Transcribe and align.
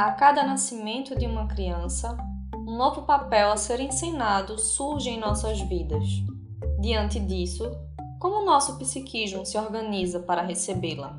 A 0.00 0.12
cada 0.12 0.42
nascimento 0.42 1.14
de 1.14 1.26
uma 1.26 1.46
criança, 1.46 2.16
um 2.54 2.74
novo 2.74 3.02
papel 3.02 3.52
a 3.52 3.56
ser 3.58 3.80
ensinado 3.80 4.58
surge 4.58 5.10
em 5.10 5.20
nossas 5.20 5.60
vidas. 5.60 6.06
Diante 6.80 7.20
disso, 7.20 7.70
como 8.18 8.36
o 8.36 8.46
nosso 8.46 8.78
psiquismo 8.78 9.44
se 9.44 9.58
organiza 9.58 10.18
para 10.18 10.40
recebê-la? 10.40 11.18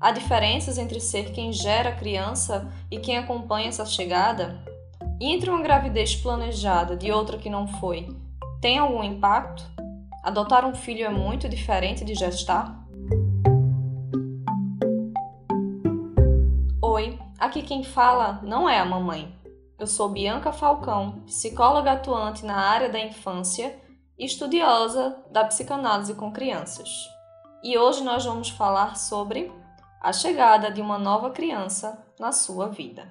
Há 0.00 0.12
diferenças 0.12 0.78
entre 0.78 0.98
ser 0.98 1.32
quem 1.32 1.52
gera 1.52 1.90
a 1.90 1.94
criança 1.94 2.72
e 2.90 2.98
quem 2.98 3.18
acompanha 3.18 3.68
essa 3.68 3.84
chegada? 3.84 4.64
E 5.20 5.30
entre 5.30 5.50
uma 5.50 5.60
gravidez 5.60 6.16
planejada 6.16 6.96
de 6.96 7.12
outra 7.12 7.36
que 7.36 7.50
não 7.50 7.68
foi, 7.68 8.08
tem 8.62 8.78
algum 8.78 9.04
impacto? 9.04 9.62
Adotar 10.22 10.64
um 10.64 10.74
filho 10.74 11.04
é 11.04 11.10
muito 11.10 11.50
diferente 11.50 12.02
de 12.02 12.14
gestar? 12.14 12.82
Aqui 17.38 17.62
quem 17.62 17.84
fala 17.84 18.40
não 18.42 18.68
é 18.68 18.78
a 18.78 18.84
mamãe. 18.84 19.34
Eu 19.78 19.86
sou 19.86 20.08
Bianca 20.08 20.52
Falcão, 20.52 21.22
psicóloga 21.26 21.92
atuante 21.92 22.44
na 22.44 22.56
área 22.56 22.88
da 22.88 22.98
infância 22.98 23.78
e 24.18 24.24
estudiosa 24.24 25.22
da 25.30 25.44
psicanálise 25.44 26.14
com 26.14 26.32
crianças. 26.32 26.88
E 27.62 27.76
hoje 27.76 28.02
nós 28.02 28.24
vamos 28.24 28.48
falar 28.48 28.96
sobre 28.96 29.52
a 30.00 30.12
chegada 30.12 30.70
de 30.70 30.80
uma 30.80 30.98
nova 30.98 31.30
criança 31.30 32.04
na 32.18 32.32
sua 32.32 32.68
vida. 32.68 33.06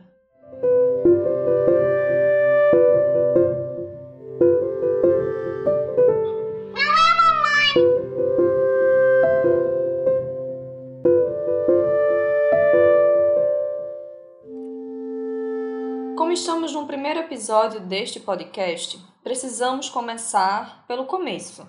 Episódio 17.45 17.79
deste 17.81 18.19
podcast, 18.19 18.99
precisamos 19.23 19.87
começar 19.87 20.83
pelo 20.87 21.05
começo, 21.05 21.63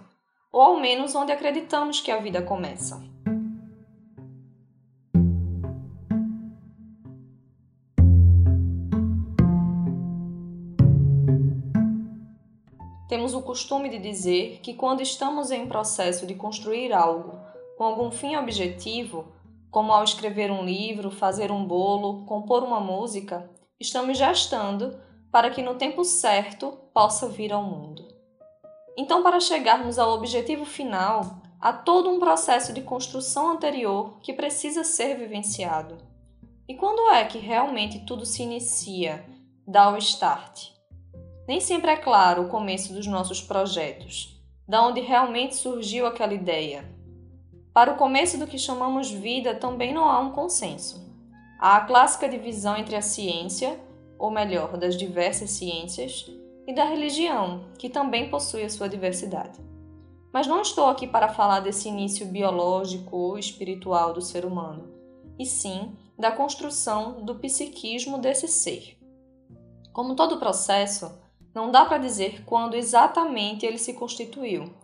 ou 0.50 0.62
ao 0.62 0.80
menos 0.80 1.14
onde 1.14 1.32
acreditamos 1.32 2.00
que 2.00 2.10
a 2.10 2.16
vida 2.18 2.40
começa. 2.40 2.98
Temos 13.06 13.34
o 13.34 13.42
costume 13.42 13.90
de 13.90 13.98
dizer 13.98 14.60
que 14.62 14.72
quando 14.72 15.02
estamos 15.02 15.50
em 15.50 15.66
processo 15.66 16.26
de 16.26 16.34
construir 16.34 16.94
algo 16.94 17.38
com 17.76 17.84
algum 17.84 18.10
fim 18.10 18.34
objetivo, 18.34 19.30
como 19.70 19.92
ao 19.92 20.02
escrever 20.02 20.50
um 20.50 20.64
livro, 20.64 21.10
fazer 21.10 21.52
um 21.52 21.66
bolo, 21.66 22.24
compor 22.24 22.64
uma 22.64 22.80
música, 22.80 23.50
estamos 23.78 24.16
gestando 24.16 25.04
para 25.36 25.50
que 25.50 25.60
no 25.60 25.74
tempo 25.74 26.02
certo 26.02 26.78
possa 26.94 27.28
vir 27.28 27.52
ao 27.52 27.62
mundo. 27.62 28.08
Então, 28.96 29.22
para 29.22 29.38
chegarmos 29.38 29.98
ao 29.98 30.14
objetivo 30.14 30.64
final, 30.64 31.42
há 31.60 31.74
todo 31.74 32.08
um 32.08 32.18
processo 32.18 32.72
de 32.72 32.80
construção 32.80 33.50
anterior 33.50 34.18
que 34.22 34.32
precisa 34.32 34.82
ser 34.82 35.14
vivenciado. 35.14 35.98
E 36.66 36.74
quando 36.74 37.10
é 37.10 37.22
que 37.26 37.36
realmente 37.36 38.06
tudo 38.06 38.24
se 38.24 38.44
inicia, 38.44 39.26
dá 39.68 39.90
o 39.90 39.98
start? 39.98 40.70
Nem 41.46 41.60
sempre 41.60 41.90
é 41.90 41.98
claro 41.98 42.44
o 42.44 42.48
começo 42.48 42.94
dos 42.94 43.06
nossos 43.06 43.42
projetos, 43.42 44.42
da 44.66 44.86
onde 44.86 45.02
realmente 45.02 45.54
surgiu 45.54 46.06
aquela 46.06 46.32
ideia. 46.32 46.90
Para 47.74 47.92
o 47.92 47.96
começo 47.96 48.38
do 48.38 48.46
que 48.46 48.56
chamamos 48.56 49.10
vida 49.10 49.54
também 49.54 49.92
não 49.92 50.08
há 50.08 50.18
um 50.18 50.32
consenso. 50.32 51.14
Há 51.60 51.76
a 51.76 51.80
clássica 51.82 52.26
divisão 52.26 52.74
entre 52.74 52.96
a 52.96 53.02
ciência, 53.02 53.78
ou 54.18 54.30
melhor, 54.30 54.76
das 54.76 54.96
diversas 54.96 55.50
ciências, 55.50 56.30
e 56.66 56.74
da 56.74 56.84
religião, 56.84 57.64
que 57.78 57.88
também 57.88 58.28
possui 58.28 58.64
a 58.64 58.68
sua 58.68 58.88
diversidade. 58.88 59.60
Mas 60.32 60.46
não 60.46 60.60
estou 60.60 60.86
aqui 60.86 61.06
para 61.06 61.28
falar 61.28 61.60
desse 61.60 61.88
início 61.88 62.26
biológico 62.26 63.16
ou 63.16 63.38
espiritual 63.38 64.12
do 64.12 64.20
ser 64.20 64.44
humano, 64.44 64.92
e 65.38 65.46
sim 65.46 65.96
da 66.18 66.32
construção 66.32 67.24
do 67.24 67.36
psiquismo 67.36 68.18
desse 68.18 68.48
ser. 68.48 68.98
Como 69.92 70.16
todo 70.16 70.38
processo, 70.38 71.10
não 71.54 71.70
dá 71.70 71.84
para 71.84 71.98
dizer 71.98 72.44
quando 72.44 72.74
exatamente 72.74 73.64
ele 73.64 73.78
se 73.78 73.94
constituiu, 73.94 74.74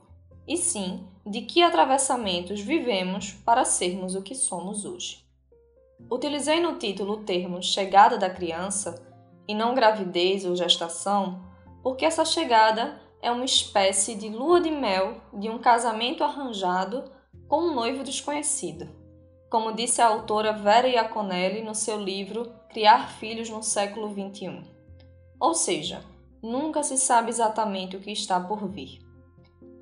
e 0.46 0.56
sim 0.56 1.06
de 1.26 1.42
que 1.42 1.62
atravessamentos 1.62 2.60
vivemos 2.60 3.32
para 3.44 3.64
sermos 3.64 4.14
o 4.14 4.22
que 4.22 4.34
somos 4.34 4.84
hoje. 4.84 5.24
Utilizei 6.10 6.60
no 6.60 6.78
título 6.78 7.14
o 7.14 7.24
termo 7.24 7.62
chegada 7.62 8.18
da 8.18 8.28
criança 8.28 9.11
e 9.46 9.54
não 9.54 9.74
gravidez 9.74 10.44
ou 10.44 10.56
gestação, 10.56 11.42
porque 11.82 12.04
essa 12.04 12.24
chegada 12.24 13.00
é 13.20 13.30
uma 13.30 13.44
espécie 13.44 14.14
de 14.14 14.28
lua 14.28 14.60
de 14.60 14.70
mel 14.70 15.16
de 15.32 15.48
um 15.48 15.58
casamento 15.58 16.24
arranjado 16.24 17.04
com 17.48 17.58
um 17.62 17.74
noivo 17.74 18.02
desconhecido. 18.02 18.88
Como 19.50 19.72
disse 19.72 20.00
a 20.00 20.06
autora 20.06 20.52
Vera 20.52 20.88
Iaconelli 20.88 21.62
no 21.62 21.74
seu 21.74 22.00
livro 22.00 22.52
Criar 22.70 23.10
Filhos 23.18 23.50
no 23.50 23.62
Século 23.62 24.08
XXI. 24.08 24.62
Ou 25.38 25.54
seja, 25.54 26.02
nunca 26.42 26.82
se 26.82 26.96
sabe 26.96 27.28
exatamente 27.28 27.96
o 27.96 28.00
que 28.00 28.10
está 28.10 28.40
por 28.40 28.66
vir. 28.66 29.00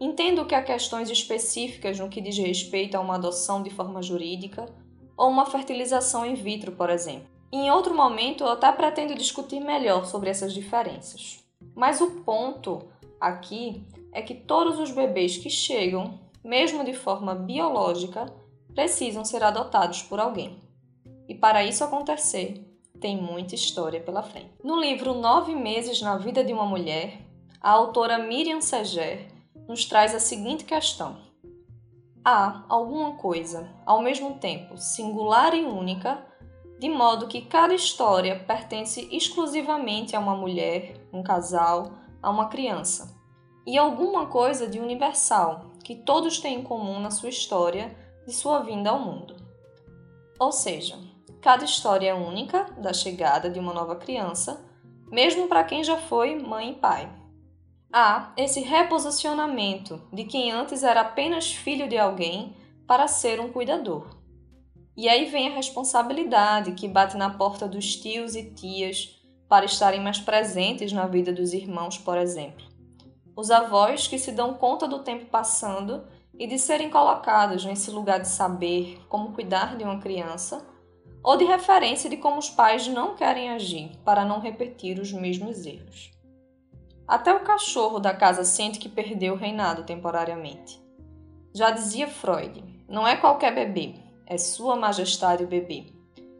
Entendo 0.00 0.46
que 0.46 0.54
há 0.54 0.62
questões 0.62 1.10
específicas 1.10 1.98
no 1.98 2.08
que 2.08 2.20
diz 2.20 2.36
respeito 2.36 2.96
a 2.96 3.00
uma 3.00 3.14
adoção 3.14 3.62
de 3.62 3.70
forma 3.70 4.02
jurídica 4.02 4.66
ou 5.16 5.28
uma 5.28 5.46
fertilização 5.46 6.24
in 6.24 6.34
vitro, 6.34 6.72
por 6.72 6.90
exemplo. 6.90 7.28
Em 7.52 7.70
outro 7.70 7.94
momento, 7.94 8.44
eu 8.44 8.48
até 8.48 8.70
pretendo 8.70 9.14
discutir 9.14 9.60
melhor 9.60 10.06
sobre 10.06 10.30
essas 10.30 10.52
diferenças. 10.54 11.44
Mas 11.74 12.00
o 12.00 12.22
ponto 12.22 12.88
aqui 13.20 13.84
é 14.12 14.22
que 14.22 14.34
todos 14.34 14.78
os 14.78 14.90
bebês 14.90 15.36
que 15.36 15.50
chegam, 15.50 16.18
mesmo 16.44 16.84
de 16.84 16.94
forma 16.94 17.34
biológica, 17.34 18.32
precisam 18.74 19.24
ser 19.24 19.42
adotados 19.42 20.02
por 20.02 20.20
alguém. 20.20 20.58
E 21.28 21.34
para 21.34 21.64
isso 21.64 21.82
acontecer, 21.82 22.64
tem 23.00 23.16
muita 23.16 23.54
história 23.54 24.00
pela 24.00 24.22
frente. 24.22 24.50
No 24.62 24.80
livro 24.80 25.14
Nove 25.14 25.54
Meses 25.54 26.00
na 26.00 26.16
Vida 26.16 26.44
de 26.44 26.52
uma 26.52 26.66
Mulher, 26.66 27.18
a 27.60 27.70
autora 27.70 28.18
Miriam 28.18 28.60
Seger 28.60 29.28
nos 29.66 29.84
traz 29.84 30.14
a 30.14 30.20
seguinte 30.20 30.64
questão 30.64 31.30
há 32.24 32.64
alguma 32.68 33.14
coisa, 33.14 33.68
ao 33.84 34.02
mesmo 34.02 34.34
tempo 34.34 34.76
singular 34.76 35.54
e 35.54 35.64
única, 35.64 36.24
de 36.80 36.88
modo 36.88 37.28
que 37.28 37.42
cada 37.42 37.74
história 37.74 38.42
pertence 38.46 39.06
exclusivamente 39.12 40.16
a 40.16 40.18
uma 40.18 40.34
mulher, 40.34 40.96
um 41.12 41.22
casal, 41.22 41.92
a 42.22 42.30
uma 42.30 42.48
criança, 42.48 43.16
e 43.66 43.78
alguma 43.78 44.26
coisa 44.26 44.66
de 44.66 44.80
universal 44.80 45.70
que 45.84 45.94
todos 45.94 46.40
têm 46.40 46.60
em 46.60 46.62
comum 46.64 46.98
na 46.98 47.10
sua 47.10 47.28
história 47.28 47.94
de 48.26 48.32
sua 48.32 48.60
vinda 48.60 48.90
ao 48.90 48.98
mundo. 48.98 49.36
Ou 50.38 50.50
seja, 50.50 50.98
cada 51.40 51.64
história 51.64 52.08
é 52.08 52.14
única 52.14 52.64
da 52.78 52.92
chegada 52.92 53.48
de 53.48 53.60
uma 53.60 53.72
nova 53.72 53.94
criança, 53.96 54.66
mesmo 55.08 55.46
para 55.46 55.62
quem 55.64 55.84
já 55.84 55.98
foi 55.98 56.34
mãe 56.34 56.70
e 56.70 56.74
pai 56.74 57.20
há 57.92 58.32
esse 58.36 58.60
reposicionamento 58.60 60.00
de 60.12 60.24
quem 60.24 60.52
antes 60.52 60.82
era 60.82 61.00
apenas 61.00 61.52
filho 61.52 61.88
de 61.88 61.98
alguém 61.98 62.56
para 62.86 63.08
ser 63.08 63.40
um 63.40 63.52
cuidador. 63.52 64.19
E 65.00 65.08
aí 65.08 65.24
vem 65.24 65.48
a 65.48 65.54
responsabilidade 65.54 66.72
que 66.72 66.86
bate 66.86 67.16
na 67.16 67.30
porta 67.30 67.66
dos 67.66 67.96
tios 67.96 68.34
e 68.34 68.50
tias 68.50 69.18
para 69.48 69.64
estarem 69.64 69.98
mais 69.98 70.20
presentes 70.20 70.92
na 70.92 71.06
vida 71.06 71.32
dos 71.32 71.54
irmãos, 71.54 71.96
por 71.96 72.18
exemplo. 72.18 72.66
Os 73.34 73.50
avós 73.50 74.06
que 74.06 74.18
se 74.18 74.30
dão 74.30 74.52
conta 74.52 74.86
do 74.86 74.98
tempo 74.98 75.24
passando 75.30 76.06
e 76.38 76.46
de 76.46 76.58
serem 76.58 76.90
colocados 76.90 77.64
nesse 77.64 77.90
lugar 77.90 78.20
de 78.20 78.28
saber 78.28 79.00
como 79.08 79.32
cuidar 79.32 79.74
de 79.74 79.84
uma 79.84 79.98
criança, 79.98 80.68
ou 81.24 81.34
de 81.38 81.46
referência 81.46 82.10
de 82.10 82.18
como 82.18 82.36
os 82.36 82.50
pais 82.50 82.86
não 82.86 83.14
querem 83.14 83.48
agir 83.48 83.92
para 84.04 84.22
não 84.22 84.38
repetir 84.38 85.00
os 85.00 85.10
mesmos 85.14 85.64
erros. 85.64 86.10
Até 87.08 87.32
o 87.32 87.40
cachorro 87.40 88.00
da 88.00 88.12
casa 88.12 88.44
sente 88.44 88.78
que 88.78 88.88
perdeu 88.90 89.32
o 89.32 89.38
reinado 89.38 89.82
temporariamente. 89.84 90.78
Já 91.54 91.70
dizia 91.70 92.06
Freud: 92.06 92.62
não 92.86 93.08
é 93.08 93.16
qualquer 93.16 93.54
bebê, 93.54 94.09
é 94.30 94.38
Sua 94.38 94.76
Majestade 94.76 95.42
o 95.42 95.48
bebê, 95.48 95.86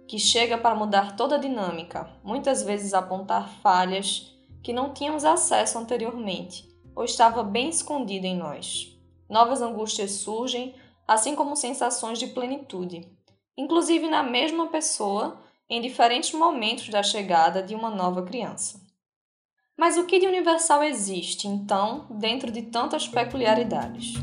que 0.07 0.17
chega 0.17 0.57
para 0.57 0.77
mudar 0.77 1.17
toda 1.17 1.35
a 1.35 1.39
dinâmica, 1.39 2.09
muitas 2.23 2.63
vezes 2.63 2.95
apontar 2.95 3.51
falhas 3.61 4.33
que 4.63 4.73
não 4.73 4.95
tínhamos 4.95 5.25
acesso 5.25 5.77
anteriormente 5.77 6.71
ou 6.95 7.05
estava 7.05 7.43
bem 7.43 7.69
escondida 7.69 8.29
em 8.29 8.37
nós. 8.37 8.97
Novas 9.29 9.61
angústias 9.61 10.13
surgem, 10.13 10.73
assim 11.07 11.35
como 11.35 11.57
sensações 11.57 12.21
de 12.21 12.29
plenitude, 12.29 13.09
inclusive 13.59 14.09
na 14.09 14.23
mesma 14.23 14.69
pessoa 14.69 15.41
em 15.69 15.81
diferentes 15.81 16.33
momentos 16.33 16.89
da 16.91 17.03
chegada 17.03 17.61
de 17.61 17.75
uma 17.75 17.91
nova 17.91 18.23
criança. 18.23 18.81
Mas 19.77 19.97
o 19.97 20.07
que 20.07 20.21
de 20.21 20.27
universal 20.29 20.85
existe, 20.85 21.49
então, 21.49 22.07
dentro 22.11 22.53
de 22.53 22.63
tantas 22.63 23.09
peculiaridades? 23.09 24.15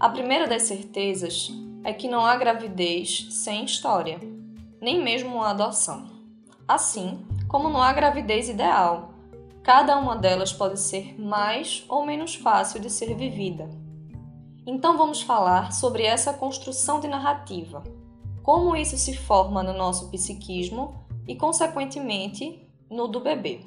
A 0.00 0.08
primeira 0.08 0.46
das 0.46 0.62
certezas 0.62 1.50
é 1.82 1.92
que 1.92 2.06
não 2.06 2.24
há 2.24 2.36
gravidez 2.36 3.26
sem 3.30 3.64
história, 3.64 4.20
nem 4.80 5.02
mesmo 5.02 5.34
uma 5.34 5.50
adoção. 5.50 6.06
Assim 6.68 7.26
como 7.48 7.68
não 7.68 7.82
há 7.82 7.92
gravidez 7.92 8.48
ideal, 8.48 9.12
cada 9.60 9.96
uma 9.98 10.14
delas 10.14 10.52
pode 10.52 10.78
ser 10.78 11.20
mais 11.20 11.84
ou 11.88 12.06
menos 12.06 12.36
fácil 12.36 12.78
de 12.78 12.88
ser 12.88 13.12
vivida. 13.16 13.68
Então 14.64 14.96
vamos 14.96 15.20
falar 15.20 15.72
sobre 15.72 16.04
essa 16.04 16.32
construção 16.32 17.00
de 17.00 17.08
narrativa, 17.08 17.82
como 18.44 18.76
isso 18.76 18.96
se 18.96 19.16
forma 19.16 19.64
no 19.64 19.72
nosso 19.72 20.10
psiquismo 20.12 20.94
e, 21.26 21.34
consequentemente, 21.34 22.62
no 22.88 23.08
do 23.08 23.18
bebê. 23.18 23.62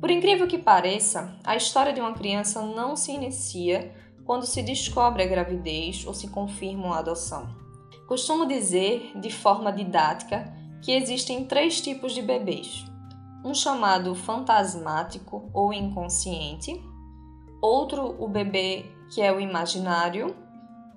Por 0.00 0.10
incrível 0.10 0.46
que 0.46 0.58
pareça, 0.58 1.34
a 1.44 1.56
história 1.56 1.94
de 1.94 2.00
uma 2.00 2.12
criança 2.12 2.60
não 2.60 2.94
se 2.94 3.12
inicia 3.12 3.94
quando 4.30 4.46
se 4.46 4.62
descobre 4.62 5.24
a 5.24 5.26
gravidez 5.26 6.06
ou 6.06 6.14
se 6.14 6.28
confirma 6.28 6.86
uma 6.86 6.98
adoção. 7.00 7.48
Costumo 8.06 8.46
dizer, 8.46 9.10
de 9.18 9.28
forma 9.28 9.72
didática, 9.72 10.54
que 10.80 10.92
existem 10.92 11.44
três 11.46 11.80
tipos 11.80 12.12
de 12.12 12.22
bebês: 12.22 12.84
um 13.44 13.52
chamado 13.52 14.14
fantasmático 14.14 15.50
ou 15.52 15.72
inconsciente, 15.72 16.80
outro, 17.60 18.22
o 18.22 18.28
bebê 18.28 18.84
que 19.12 19.20
é 19.20 19.32
o 19.32 19.40
imaginário, 19.40 20.36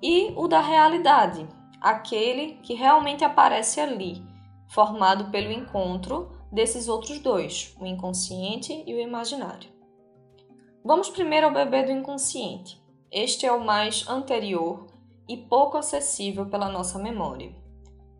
e 0.00 0.32
o 0.36 0.46
da 0.46 0.60
realidade, 0.60 1.44
aquele 1.80 2.60
que 2.62 2.74
realmente 2.74 3.24
aparece 3.24 3.80
ali, 3.80 4.24
formado 4.68 5.32
pelo 5.32 5.50
encontro 5.50 6.30
desses 6.52 6.86
outros 6.86 7.18
dois, 7.18 7.74
o 7.80 7.84
inconsciente 7.84 8.84
e 8.86 8.94
o 8.94 9.00
imaginário. 9.00 9.68
Vamos 10.84 11.10
primeiro 11.10 11.48
ao 11.48 11.52
bebê 11.52 11.82
do 11.82 11.90
inconsciente. 11.90 12.83
Este 13.16 13.46
é 13.46 13.52
o 13.52 13.64
mais 13.64 14.08
anterior 14.08 14.88
e 15.28 15.36
pouco 15.36 15.76
acessível 15.76 16.46
pela 16.46 16.68
nossa 16.68 16.98
memória. 16.98 17.54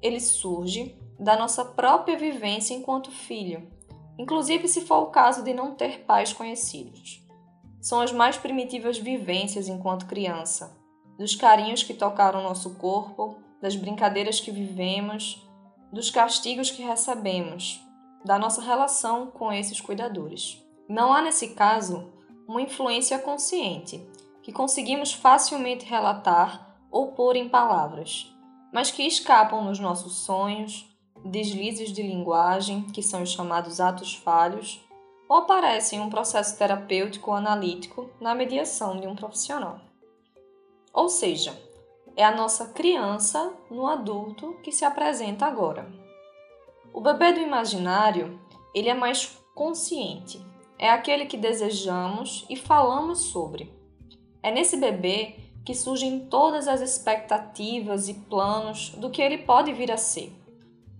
Ele 0.00 0.20
surge 0.20 0.96
da 1.18 1.36
nossa 1.36 1.64
própria 1.64 2.16
vivência 2.16 2.74
enquanto 2.74 3.10
filho, 3.10 3.68
inclusive 4.16 4.68
se 4.68 4.82
for 4.82 5.00
o 5.02 5.06
caso 5.10 5.42
de 5.42 5.52
não 5.52 5.74
ter 5.74 6.04
pais 6.04 6.32
conhecidos. 6.32 7.26
São 7.80 8.00
as 8.00 8.12
mais 8.12 8.36
primitivas 8.36 8.96
vivências 8.96 9.66
enquanto 9.66 10.06
criança, 10.06 10.78
dos 11.18 11.34
carinhos 11.34 11.82
que 11.82 11.92
tocaram 11.92 12.44
nosso 12.44 12.76
corpo, 12.76 13.38
das 13.60 13.74
brincadeiras 13.74 14.38
que 14.38 14.52
vivemos, 14.52 15.44
dos 15.92 16.08
castigos 16.08 16.70
que 16.70 16.84
recebemos, 16.84 17.84
da 18.24 18.38
nossa 18.38 18.62
relação 18.62 19.26
com 19.26 19.52
esses 19.52 19.80
cuidadores. 19.80 20.64
Não 20.88 21.12
há 21.12 21.20
nesse 21.20 21.48
caso 21.48 22.12
uma 22.46 22.62
influência 22.62 23.18
consciente, 23.18 24.00
que 24.44 24.52
conseguimos 24.52 25.14
facilmente 25.14 25.86
relatar 25.86 26.76
ou 26.90 27.12
pôr 27.12 27.34
em 27.34 27.48
palavras, 27.48 28.30
mas 28.70 28.90
que 28.90 29.02
escapam 29.02 29.64
nos 29.64 29.80
nossos 29.80 30.18
sonhos, 30.18 30.86
deslizes 31.24 31.90
de 31.90 32.02
linguagem, 32.02 32.82
que 32.82 33.02
são 33.02 33.22
os 33.22 33.32
chamados 33.32 33.80
atos 33.80 34.14
falhos, 34.14 34.84
ou 35.26 35.38
aparecem 35.38 35.98
em 35.98 36.02
um 36.02 36.10
processo 36.10 36.58
terapêutico 36.58 37.30
ou 37.30 37.36
analítico 37.38 38.10
na 38.20 38.34
mediação 38.34 39.00
de 39.00 39.06
um 39.06 39.16
profissional. 39.16 39.80
Ou 40.92 41.08
seja, 41.08 41.58
é 42.14 42.22
a 42.22 42.36
nossa 42.36 42.66
criança 42.66 43.50
no 43.70 43.86
adulto 43.86 44.58
que 44.62 44.70
se 44.70 44.84
apresenta 44.84 45.46
agora. 45.46 45.90
O 46.92 47.00
bebê 47.00 47.32
do 47.32 47.40
imaginário, 47.40 48.38
ele 48.74 48.90
é 48.90 48.94
mais 48.94 49.42
consciente, 49.54 50.44
é 50.78 50.90
aquele 50.90 51.24
que 51.24 51.38
desejamos 51.38 52.44
e 52.50 52.56
falamos 52.56 53.20
sobre. 53.20 53.83
É 54.44 54.50
nesse 54.50 54.76
bebê 54.76 55.36
que 55.64 55.74
surgem 55.74 56.20
todas 56.26 56.68
as 56.68 56.82
expectativas 56.82 58.10
e 58.10 58.12
planos 58.12 58.90
do 58.90 59.08
que 59.08 59.22
ele 59.22 59.38
pode 59.38 59.72
vir 59.72 59.90
a 59.90 59.96
ser. 59.96 60.30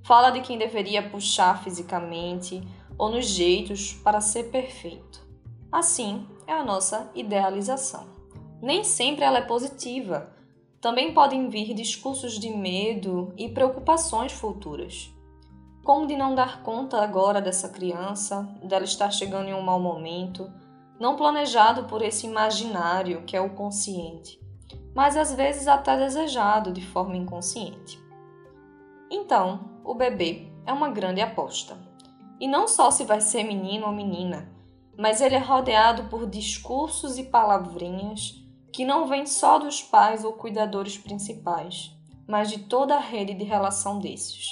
Fala 0.02 0.30
de 0.30 0.40
quem 0.40 0.56
deveria 0.56 1.10
puxar 1.10 1.62
fisicamente 1.62 2.66
ou 2.96 3.10
nos 3.10 3.26
jeitos 3.26 3.92
para 3.92 4.22
ser 4.22 4.44
perfeito. 4.44 5.22
Assim 5.70 6.26
é 6.46 6.54
a 6.54 6.64
nossa 6.64 7.10
idealização. 7.14 8.06
Nem 8.62 8.82
sempre 8.82 9.26
ela 9.26 9.40
é 9.40 9.42
positiva. 9.42 10.32
Também 10.80 11.12
podem 11.12 11.50
vir 11.50 11.74
discursos 11.74 12.38
de 12.38 12.48
medo 12.48 13.34
e 13.36 13.50
preocupações 13.50 14.32
futuras. 14.32 15.12
Como 15.84 16.06
de 16.06 16.16
não 16.16 16.34
dar 16.34 16.62
conta 16.62 17.02
agora 17.02 17.42
dessa 17.42 17.68
criança, 17.68 18.48
dela 18.62 18.84
estar 18.84 19.10
chegando 19.10 19.50
em 19.50 19.54
um 19.54 19.60
mau 19.60 19.78
momento, 19.78 20.50
não 21.04 21.16
planejado 21.16 21.84
por 21.84 22.00
esse 22.00 22.26
imaginário 22.26 23.24
que 23.26 23.36
é 23.36 23.40
o 23.42 23.50
consciente, 23.50 24.40
mas 24.94 25.18
às 25.18 25.34
vezes 25.34 25.68
até 25.68 25.98
desejado 25.98 26.72
de 26.72 26.80
forma 26.80 27.14
inconsciente. 27.14 28.02
Então, 29.10 29.82
o 29.84 29.94
bebê 29.94 30.50
é 30.64 30.72
uma 30.72 30.88
grande 30.88 31.20
aposta. 31.20 31.76
E 32.40 32.48
não 32.48 32.66
só 32.66 32.90
se 32.90 33.04
vai 33.04 33.20
ser 33.20 33.44
menino 33.44 33.84
ou 33.84 33.92
menina, 33.92 34.50
mas 34.96 35.20
ele 35.20 35.34
é 35.34 35.38
rodeado 35.38 36.04
por 36.04 36.26
discursos 36.26 37.18
e 37.18 37.24
palavrinhas 37.24 38.42
que 38.72 38.82
não 38.82 39.06
vêm 39.06 39.26
só 39.26 39.58
dos 39.58 39.82
pais 39.82 40.24
ou 40.24 40.32
cuidadores 40.32 40.96
principais, 40.96 41.94
mas 42.26 42.50
de 42.50 42.60
toda 42.60 42.96
a 42.96 43.00
rede 43.00 43.34
de 43.34 43.44
relação 43.44 43.98
desses. 43.98 44.48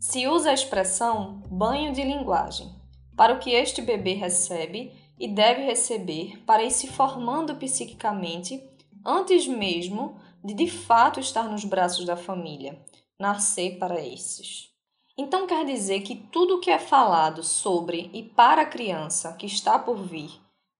Se 0.00 0.26
usa 0.26 0.50
a 0.50 0.54
expressão 0.54 1.40
banho 1.48 1.92
de 1.92 2.02
linguagem 2.02 2.74
para 3.16 3.32
o 3.32 3.38
que 3.38 3.50
este 3.50 3.80
bebê 3.80 4.14
recebe 4.14 5.03
e 5.18 5.28
deve 5.28 5.62
receber 5.62 6.42
para 6.44 6.62
ir 6.62 6.70
se 6.70 6.88
formando 6.88 7.54
psiquicamente 7.56 8.62
antes 9.04 9.46
mesmo 9.46 10.20
de 10.42 10.54
de 10.54 10.70
fato 10.70 11.20
estar 11.20 11.48
nos 11.48 11.64
braços 11.64 12.04
da 12.04 12.16
família, 12.16 12.78
nascer 13.18 13.78
para 13.78 14.00
esses. 14.04 14.70
Então 15.16 15.46
quer 15.46 15.64
dizer 15.64 16.00
que 16.00 16.16
tudo 16.16 16.56
o 16.56 16.60
que 16.60 16.70
é 16.70 16.78
falado 16.78 17.42
sobre 17.42 18.10
e 18.12 18.22
para 18.22 18.62
a 18.62 18.66
criança 18.66 19.32
que 19.34 19.46
está 19.46 19.78
por 19.78 19.96
vir 19.96 20.30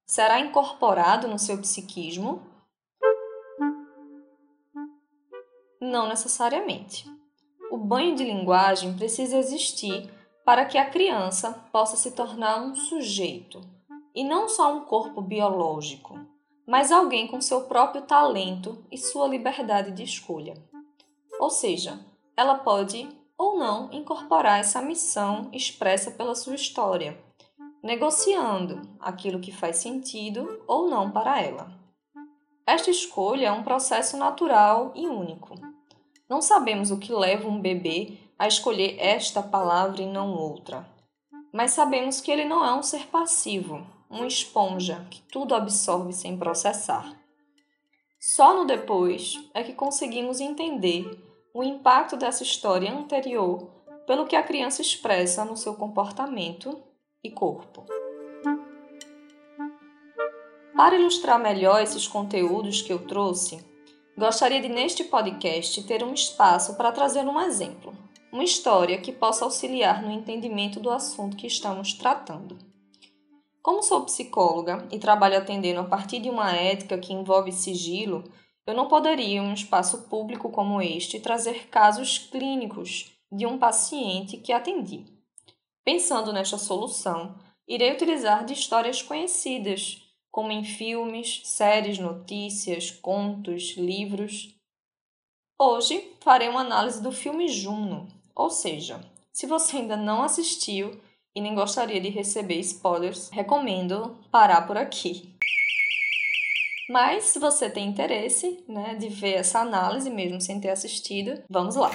será 0.07 0.41
incorporado 0.41 1.29
no 1.29 1.39
seu 1.39 1.59
psiquismo? 1.59 2.43
Não 5.81 6.09
necessariamente. 6.09 7.09
O 7.71 7.79
banho 7.79 8.15
de 8.15 8.25
linguagem 8.25 8.95
precisa 8.97 9.39
existir 9.39 10.11
para 10.45 10.65
que 10.67 10.77
a 10.77 10.91
criança 10.91 11.53
possa 11.73 11.97
se 11.97 12.13
tornar 12.13 12.63
um 12.63 12.75
sujeito, 12.75 13.61
e 14.15 14.23
não 14.23 14.49
só 14.49 14.73
um 14.75 14.83
corpo 14.83 15.21
biológico, 15.21 16.19
mas 16.67 16.93
alguém 16.93 17.27
com 17.27 17.41
seu 17.41 17.63
próprio 17.63 18.03
talento 18.03 18.85
e 18.91 18.97
sua 18.97 19.27
liberdade 19.27 19.91
de 19.91 20.03
escolha. 20.03 20.55
Ou 21.41 21.51
seja, 21.51 21.99
ela 22.37 22.57
pode 22.57 23.09
ou 23.37 23.59
não 23.59 23.93
incorporar 23.93 24.61
essa 24.61 24.81
missão 24.81 25.49
expressa 25.53 26.11
pela 26.11 26.35
sua 26.35 26.55
história, 26.55 27.19
negociando 27.83 28.81
aquilo 29.01 29.41
que 29.41 29.53
faz 29.53 29.77
sentido 29.77 30.63
ou 30.67 30.89
não 30.89 31.11
para 31.11 31.43
ela. 31.43 31.73
Esta 32.67 32.91
escolha 32.91 33.49
é 33.49 33.53
um 33.53 33.63
processo 33.63 34.17
natural 34.17 34.93
e 34.95 35.07
único. 35.07 35.55
Não 36.29 36.41
sabemos 36.41 36.91
o 36.91 36.99
que 36.99 37.13
leva 37.13 37.49
um 37.49 37.61
bebê 37.61 38.17
a 38.39 38.49
escolher 38.49 38.97
esta 38.99 39.43
palavra 39.43 40.01
e 40.01 40.07
não 40.07 40.35
outra, 40.35 40.89
mas 41.53 41.73
sabemos 41.73 42.21
que 42.21 42.31
ele 42.31 42.45
não 42.45 42.65
é 42.65 42.73
um 42.73 42.83
ser 42.83 43.07
passivo, 43.09 43.87
uma 44.09 44.27
esponja 44.27 45.07
que 45.11 45.23
tudo 45.23 45.55
absorve 45.55 46.13
sem 46.13 46.37
processar. 46.37 47.15
Só 48.21 48.55
no 48.55 48.65
depois 48.65 49.39
é 49.53 49.63
que 49.63 49.73
conseguimos 49.73 50.41
entender 50.41 51.05
o 51.53 51.63
impacto 51.63 52.17
dessa 52.17 52.43
história 52.43 52.93
anterior 52.93 53.71
pelo 54.07 54.27
que 54.27 54.35
a 54.35 54.43
criança 54.43 54.83
expressa 54.83 55.45
no 55.45 55.57
seu 55.57 55.75
comportamento 55.75 56.83
e 57.23 57.31
corpo. 57.31 57.85
Para 60.77 60.97
ilustrar 60.97 61.39
melhor 61.39 61.81
esses 61.83 62.09
conteúdos 62.09 62.83
que 62.83 62.93
eu 62.93 63.07
trouxe, 63.07 63.65
gostaria 64.19 64.61
de 64.61 64.69
neste 64.69 65.05
podcast 65.05 65.83
ter 65.85 66.03
um 66.03 66.13
espaço 66.13 66.75
para 66.77 66.93
trazer 66.93 67.25
um 67.25 67.41
exemplo, 67.41 67.97
uma 68.33 68.43
história 68.43 69.01
que 69.01 69.13
possa 69.13 69.45
auxiliar 69.45 70.03
no 70.03 70.11
entendimento 70.11 70.81
do 70.81 70.91
assunto 70.91 71.37
que 71.37 71.47
estamos 71.47 71.93
tratando. 71.93 72.59
Como 73.65 73.83
sou 73.83 74.05
psicóloga 74.05 74.87
e 74.93 74.99
trabalho 74.99 75.39
atendendo 75.39 75.81
a 75.81 75.85
partir 75.85 76.19
de 76.21 76.29
uma 76.29 76.53
ética 76.55 76.99
que 76.99 77.15
envolve 77.15 77.51
sigilo, 77.51 78.23
eu 78.67 78.75
não 78.75 78.89
poderia, 78.89 79.39
em 79.39 79.41
um 79.41 79.55
espaço 79.55 80.03
público 80.03 80.51
como 80.51 80.83
este, 80.83 81.19
trazer 81.19 81.69
casos 81.69 82.19
clínicos 82.19 83.17
de 83.33 83.47
um 83.47 83.57
paciente 83.57 84.37
que 84.37 84.53
atendi. 84.53 85.07
Pensando 85.83 86.31
nesta 86.31 86.59
solução, 86.59 87.37
irei 87.67 87.91
utilizar 87.91 88.45
de 88.45 88.53
histórias 88.53 89.01
conhecidas, 89.01 90.03
como 90.31 90.53
em 90.53 90.63
filmes, 90.63 91.41
séries, 91.45 91.99
notícias, 91.99 92.91
contos, 92.91 93.79
livros. 93.79 94.55
Hoje 95.59 96.13
farei 96.21 96.51
uma 96.51 96.61
análise 96.61 97.03
do 97.03 97.11
filme 97.11 97.49
Juno, 97.49 98.09
ou 98.35 98.51
seja, 98.51 99.01
se 99.33 99.47
você 99.47 99.79
ainda 99.79 99.97
não 99.97 100.23
assistiu 100.23 101.01
e 101.35 101.41
nem 101.41 101.55
gostaria 101.55 102.01
de 102.01 102.09
receber 102.09 102.61
spoilers, 102.61 103.29
recomendo 103.31 104.17
parar 104.31 104.63
por 104.67 104.77
aqui. 104.77 105.35
Mas 106.89 107.25
se 107.25 107.39
você 107.39 107.71
tem 107.71 107.89
interesse, 107.89 108.63
né, 108.69 108.95
de 108.95 109.09
ver 109.09 109.35
essa 109.35 109.61
análise 109.61 110.11
mesmo 110.11 110.41
sem 110.41 110.61
ter 110.61 110.71
assistido, 110.71 111.43
vamos 111.49 111.77
lá. 111.77 111.91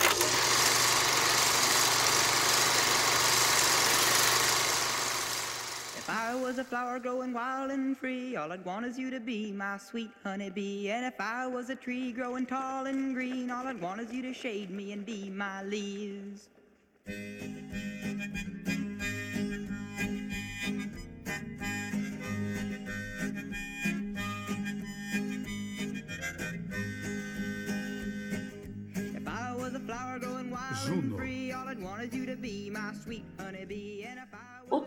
a 6.60 6.64
flower 6.64 7.00
growing 7.00 7.32
wild 7.32 7.72
and 7.72 7.98
free, 7.98 8.36
all 8.36 8.52
I'd 8.52 8.66
want 8.66 8.86
is 8.86 9.00
you 9.00 9.10
to 9.12 9.20
be 9.22 9.50
my 9.54 9.78
sweet 9.78 10.12
honeybee. 10.26 10.92
And 10.92 11.06
if 11.06 11.14
I 11.22 11.48
was 11.48 11.70
a 11.70 11.76
tree 11.76 12.12
growing 12.12 12.46
tall 12.46 12.86
and 12.86 13.14
green, 13.14 13.50
all 13.50 13.66
I'd 13.66 13.80
want 13.80 14.02
is 14.02 14.12
you 14.12 14.22
to 14.24 14.34
shade 14.34 14.70
me 14.70 14.92
and 14.92 15.06
be 15.06 15.30
my 15.30 15.64
leaves. 15.64 16.50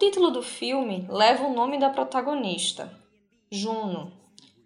Título 0.02 0.32
do 0.32 0.42
filme 0.42 1.06
leva 1.08 1.46
o 1.46 1.54
nome 1.54 1.78
da 1.78 1.88
protagonista, 1.88 2.92
Juno, 3.48 4.12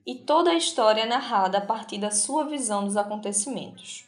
e 0.06 0.14
toda 0.14 0.50
a 0.50 0.54
história 0.54 1.02
é 1.02 1.06
narrada 1.06 1.58
a 1.58 1.60
partir 1.60 1.98
da 1.98 2.10
sua 2.10 2.46
visão 2.46 2.86
dos 2.86 2.96
acontecimentos. 2.96 4.06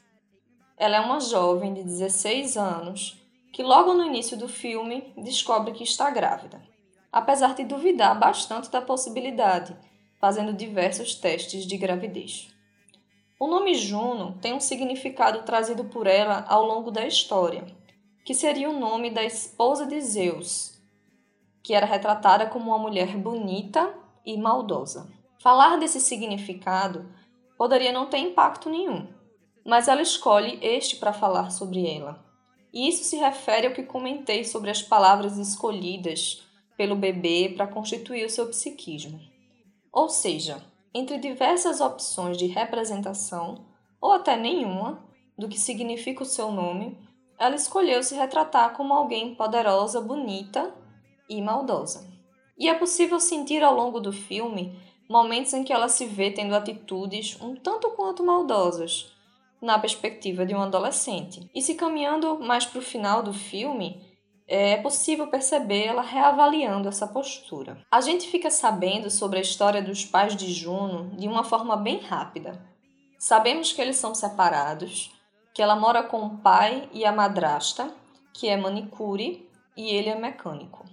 Ela 0.75 0.97
é 0.97 1.01
uma 1.01 1.21
jovem 1.21 1.75
de 1.75 1.83
16 1.83 2.57
anos 2.57 3.21
que, 3.53 3.63
logo 3.63 3.93
no 3.93 4.07
início 4.07 4.39
do 4.39 4.49
filme, 4.49 5.13
descobre 5.19 5.73
que 5.73 5.85
está 5.85 6.09
grávida, 6.09 6.63
apesar 7.13 7.55
de 7.55 7.65
duvidar 7.67 8.19
bastante 8.19 8.71
da 8.71 8.81
possibilidade, 8.81 9.77
fazendo 10.19 10.55
diversos 10.55 11.15
testes 11.15 11.67
de 11.67 11.77
gravidez. 11.77 12.49
O 13.39 13.47
nome 13.47 13.75
Juno 13.75 14.39
tem 14.41 14.55
um 14.55 14.61
significado 14.61 15.43
trazido 15.43 15.85
por 15.85 16.07
ela 16.07 16.47
ao 16.49 16.65
longo 16.65 16.91
da 16.91 17.07
história, 17.07 17.67
que 18.25 18.33
seria 18.33 18.71
o 18.71 18.81
nome 18.81 19.11
da 19.11 19.23
esposa 19.23 19.85
de 19.85 20.01
Zeus, 20.01 20.78
que 21.69 21.75
era 21.75 21.85
retratada 21.85 22.47
como 22.47 22.71
uma 22.71 22.79
mulher 22.79 23.15
bonita 23.19 23.95
e 24.25 24.39
maldosa. 24.39 25.07
Falar 25.39 25.77
desse 25.77 26.01
significado 26.01 27.13
poderia 27.59 27.93
não 27.93 28.07
ter 28.07 28.17
impacto 28.17 28.71
nenhum, 28.71 29.07
mas 29.67 29.87
ela 29.87 30.01
escolhe 30.01 30.59
este 30.63 30.97
para 30.97 31.13
falar 31.13 31.51
sobre 31.51 31.87
ela. 31.87 32.25
E 32.73 32.89
isso 32.89 33.05
se 33.05 33.19
refere 33.19 33.67
ao 33.67 33.75
que 33.75 33.83
comentei 33.83 34.45
sobre 34.45 34.71
as 34.71 34.81
palavras 34.81 35.37
escolhidas 35.37 36.43
pelo 36.75 36.97
bebê 36.97 37.53
para 37.55 37.67
constituir 37.67 38.25
o 38.25 38.31
seu 38.31 38.49
psiquismo. 38.49 39.21
Ou 39.93 40.09
seja, 40.09 40.65
entre 40.95 41.19
diversas 41.19 41.83
opções 41.83 42.39
de 42.39 42.47
representação, 42.47 43.67
ou 44.01 44.13
até 44.13 44.39
nenhuma, 44.39 45.07
do 45.37 45.47
que 45.47 45.61
significa 45.61 46.23
o 46.23 46.27
seu 46.27 46.51
nome, 46.51 46.97
ela 47.39 47.57
escolheu 47.57 48.03
se 48.03 48.15
retratar 48.15 48.75
como 48.75 48.95
alguém 48.95 49.35
poderosa, 49.35 50.01
bonita 50.01 50.78
e 51.29 51.41
maldosa. 51.43 52.09
E 52.59 52.69
é 52.69 52.75
possível 52.75 53.21
sentir 53.21 53.63
ao 53.63 53.75
longo 53.75 54.01
do 54.01 54.13
filme 54.13 54.79
momentos 55.09 55.55
em 55.55 55.65
que 55.65 55.73
ela 55.73 55.89
se 55.89 56.05
vê 56.07 56.31
tendo 56.31 56.55
atitudes 56.55 57.39
um 57.41 57.55
tanto 57.55 57.91
quanto 57.91 58.25
maldosas, 58.25 59.11
na 59.61 59.79
perspectiva 59.79 60.45
de 60.45 60.55
um 60.55 60.61
adolescente. 60.61 61.49
E 61.55 61.63
se 61.63 61.75
caminhando 61.75 62.39
mais 62.39 62.67
para 62.67 62.79
o 62.79 62.83
final 62.83 63.23
do 63.23 63.33
filme, 63.33 64.01
é 64.47 64.77
possível 64.79 65.27
perceber 65.27 65.87
ela 65.87 66.03
reavaliando 66.03 66.89
essa 66.89 67.07
postura. 67.07 67.85
A 67.91 68.01
gente 68.01 68.29
fica 68.29 68.51
sabendo 68.51 69.11
sobre 69.11 69.39
a 69.39 69.43
história 69.43 69.83
dos 69.83 70.05
pais 70.05 70.35
de 70.35 70.51
Juno 70.53 71.11
de 71.17 71.29
uma 71.29 71.45
forma 71.45 71.77
bem 71.77 71.99
rápida. 71.99 72.61
Sabemos 73.19 73.73
que 73.73 73.81
eles 73.83 73.97
são 73.97 74.15
separados, 74.15 75.11
que 75.55 75.61
ela 75.61 75.77
mora 75.77 76.03
com 76.03 76.23
o 76.23 76.39
pai 76.39 76.89
e 76.93 77.05
a 77.05 77.13
madrasta, 77.13 77.93
que 78.33 78.49
é 78.49 78.57
manicure, 78.57 79.47
e 79.77 79.91
ele 79.91 80.09
é 80.09 80.15
mecânico. 80.15 80.88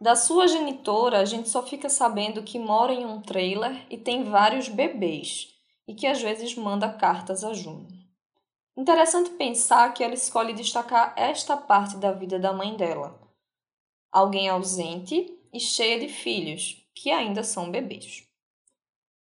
Da 0.00 0.14
sua 0.14 0.46
genitora, 0.46 1.18
a 1.18 1.24
gente 1.24 1.48
só 1.48 1.60
fica 1.60 1.88
sabendo 1.88 2.44
que 2.44 2.56
mora 2.56 2.94
em 2.94 3.04
um 3.04 3.20
trailer 3.20 3.84
e 3.90 3.98
tem 3.98 4.22
vários 4.22 4.68
bebês, 4.68 5.48
e 5.88 5.94
que 5.94 6.06
às 6.06 6.22
vezes 6.22 6.54
manda 6.54 6.88
cartas 6.88 7.42
a 7.42 7.52
Juno. 7.52 7.88
Interessante 8.76 9.30
pensar 9.30 9.92
que 9.92 10.04
ela 10.04 10.14
escolhe 10.14 10.52
destacar 10.52 11.12
esta 11.16 11.56
parte 11.56 11.96
da 11.96 12.12
vida 12.12 12.38
da 12.38 12.52
mãe 12.52 12.76
dela. 12.76 13.18
Alguém 14.12 14.48
ausente 14.48 15.36
e 15.52 15.58
cheia 15.58 15.98
de 15.98 16.08
filhos, 16.08 16.76
que 16.94 17.10
ainda 17.10 17.42
são 17.42 17.68
bebês. 17.68 18.22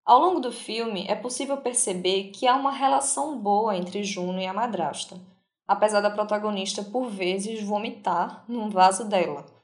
Ao 0.06 0.20
longo 0.20 0.40
do 0.40 0.52
filme, 0.52 1.08
é 1.08 1.16
possível 1.16 1.58
perceber 1.58 2.26
que 2.26 2.48
há 2.48 2.56
uma 2.56 2.72
relação 2.72 3.36
boa 3.36 3.76
entre 3.76 4.04
Juno 4.04 4.40
e 4.40 4.46
a 4.46 4.54
madrasta, 4.54 5.20
apesar 5.68 6.02
da 6.02 6.12
protagonista 6.12 6.84
por 6.84 7.10
vezes 7.10 7.64
vomitar 7.64 8.46
num 8.48 8.70
vaso 8.70 9.04
dela, 9.10 9.57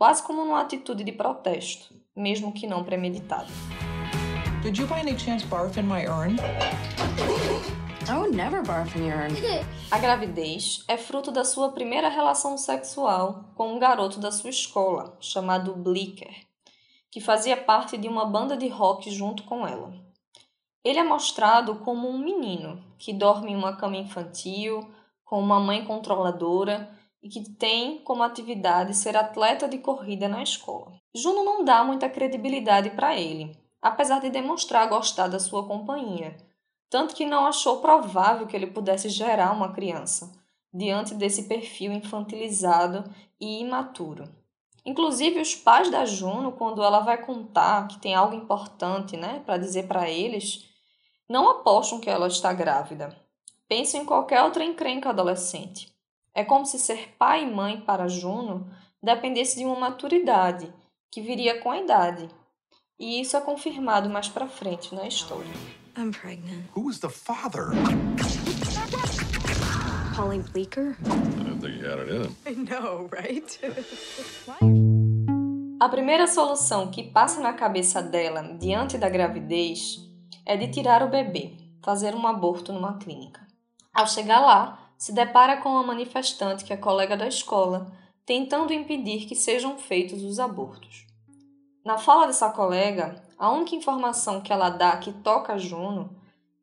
quase 0.00 0.22
como 0.22 0.46
numa 0.46 0.62
atitude 0.62 1.04
de 1.04 1.12
protesto, 1.12 1.94
mesmo 2.16 2.54
que 2.54 2.66
não 2.66 2.82
premeditada. 2.82 3.48
Did 4.62 4.78
you 4.78 4.86
by 4.86 5.00
any 5.00 5.18
chance 5.18 5.44
barf 5.44 5.78
in 5.78 5.82
my 5.82 6.06
urn? 6.06 6.36
I 8.08 8.16
would 8.16 8.34
never 8.34 8.62
barf 8.62 8.96
in 8.96 9.06
your 9.06 9.18
urn. 9.18 9.34
A 9.90 9.98
gravidez 9.98 10.84
é 10.88 10.96
fruto 10.96 11.30
da 11.30 11.44
sua 11.44 11.72
primeira 11.72 12.08
relação 12.08 12.56
sexual 12.56 13.52
com 13.54 13.74
um 13.74 13.78
garoto 13.78 14.18
da 14.18 14.32
sua 14.32 14.48
escola, 14.48 15.18
chamado 15.20 15.74
Blicker, 15.74 16.46
que 17.10 17.20
fazia 17.20 17.58
parte 17.58 17.98
de 17.98 18.08
uma 18.08 18.24
banda 18.24 18.56
de 18.56 18.68
rock 18.68 19.10
junto 19.10 19.42
com 19.42 19.66
ela. 19.66 19.92
Ele 20.82 20.98
é 20.98 21.04
mostrado 21.04 21.74
como 21.74 22.08
um 22.08 22.16
menino 22.16 22.82
que 22.98 23.12
dorme 23.12 23.52
em 23.52 23.56
uma 23.56 23.76
cama 23.76 23.98
infantil, 23.98 24.90
com 25.26 25.38
uma 25.38 25.60
mãe 25.60 25.84
controladora 25.84 26.88
e 27.22 27.28
que 27.28 27.50
tem 27.50 27.98
como 27.98 28.22
atividade 28.22 28.96
ser 28.96 29.16
atleta 29.16 29.68
de 29.68 29.78
corrida 29.78 30.28
na 30.28 30.42
escola. 30.42 30.92
Juno 31.14 31.44
não 31.44 31.64
dá 31.64 31.84
muita 31.84 32.08
credibilidade 32.08 32.90
para 32.90 33.18
ele, 33.18 33.56
apesar 33.80 34.20
de 34.20 34.30
demonstrar 34.30 34.88
gostar 34.88 35.28
da 35.28 35.38
sua 35.38 35.66
companhia 35.66 36.36
tanto 36.90 37.14
que 37.14 37.24
não 37.24 37.46
achou 37.46 37.80
provável 37.80 38.48
que 38.48 38.56
ele 38.56 38.66
pudesse 38.66 39.08
gerar 39.08 39.52
uma 39.52 39.72
criança, 39.72 40.32
diante 40.74 41.14
desse 41.14 41.44
perfil 41.44 41.92
infantilizado 41.92 43.04
e 43.40 43.60
imaturo. 43.60 44.28
Inclusive, 44.84 45.40
os 45.40 45.54
pais 45.54 45.88
da 45.90 46.04
Juno, 46.04 46.52
quando 46.52 46.82
ela 46.82 47.00
vai 47.00 47.24
contar 47.24 47.86
que 47.86 48.00
tem 48.00 48.14
algo 48.14 48.34
importante 48.34 49.16
né, 49.16 49.40
para 49.46 49.56
dizer 49.56 49.86
para 49.86 50.10
eles, 50.10 50.68
não 51.28 51.48
apostam 51.48 52.00
que 52.00 52.10
ela 52.10 52.26
está 52.26 52.52
grávida. 52.52 53.16
Pensam 53.68 54.02
em 54.02 54.04
qualquer 54.04 54.42
outra 54.42 54.64
encrenca 54.64 55.10
adolescente. 55.10 55.94
É 56.40 56.44
como 56.44 56.64
se 56.64 56.78
ser 56.78 57.14
pai 57.18 57.44
e 57.44 57.54
mãe 57.54 57.82
para 57.82 58.08
Juno 58.08 58.66
dependesse 59.02 59.58
de 59.58 59.66
uma 59.66 59.78
maturidade 59.78 60.72
que 61.12 61.20
viria 61.20 61.60
com 61.60 61.70
a 61.70 61.78
idade. 61.78 62.30
E 62.98 63.20
isso 63.20 63.36
é 63.36 63.42
confirmado 63.42 64.08
mais 64.08 64.26
para 64.26 64.48
frente 64.48 64.94
na 64.94 65.06
história. 65.06 65.52
I'm 65.98 66.10
pregnant. 66.12 66.64
Who 66.74 66.88
is 66.88 66.98
the 67.00 67.10
father? 67.10 67.66
Pauline 70.16 70.42
Bleeker? 70.44 70.96
I 71.04 71.44
didn't 71.44 71.60
think 71.60 71.76
he 71.76 71.86
had 71.86 71.98
it 71.98 72.10
in 72.10 72.22
him. 72.22 72.34
I 72.46 72.54
know, 72.54 73.10
right? 73.12 73.60
A 75.78 75.88
primeira 75.90 76.26
solução 76.26 76.90
que 76.90 77.02
passa 77.02 77.42
na 77.42 77.52
cabeça 77.52 78.00
dela 78.00 78.56
diante 78.58 78.96
da 78.96 79.10
gravidez 79.10 79.98
é 80.46 80.56
de 80.56 80.68
tirar 80.68 81.02
o 81.02 81.10
bebê, 81.10 81.52
fazer 81.84 82.14
um 82.14 82.26
aborto 82.26 82.72
numa 82.72 82.96
clínica. 82.96 83.46
Ao 83.92 84.06
chegar 84.06 84.40
lá, 84.40 84.89
se 85.00 85.12
depara 85.12 85.56
com 85.56 85.70
uma 85.70 85.82
manifestante 85.82 86.62
que 86.62 86.74
é 86.74 86.76
colega 86.76 87.16
da 87.16 87.26
escola, 87.26 87.90
tentando 88.26 88.70
impedir 88.70 89.24
que 89.24 89.34
sejam 89.34 89.78
feitos 89.78 90.22
os 90.22 90.38
abortos. 90.38 91.06
Na 91.82 91.96
fala 91.96 92.26
dessa 92.26 92.50
colega, 92.50 93.24
a 93.38 93.50
única 93.50 93.74
informação 93.74 94.42
que 94.42 94.52
ela 94.52 94.68
dá 94.68 94.98
que 94.98 95.10
toca 95.10 95.56
Juno 95.56 96.14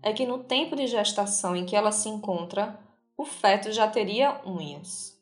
é 0.03 0.13
que 0.13 0.23
no 0.23 0.37
tempo 0.37 0.75
de 0.75 0.85
gestação 0.85 1.55
em 1.55 1.65
que 1.65 1.75
ela 1.75 1.91
se 1.91 2.09
encontra, 2.09 2.79
o 3.17 3.25
feto 3.25 3.71
já 3.71 3.87
teria 3.87 4.39
unhas. 4.45 5.17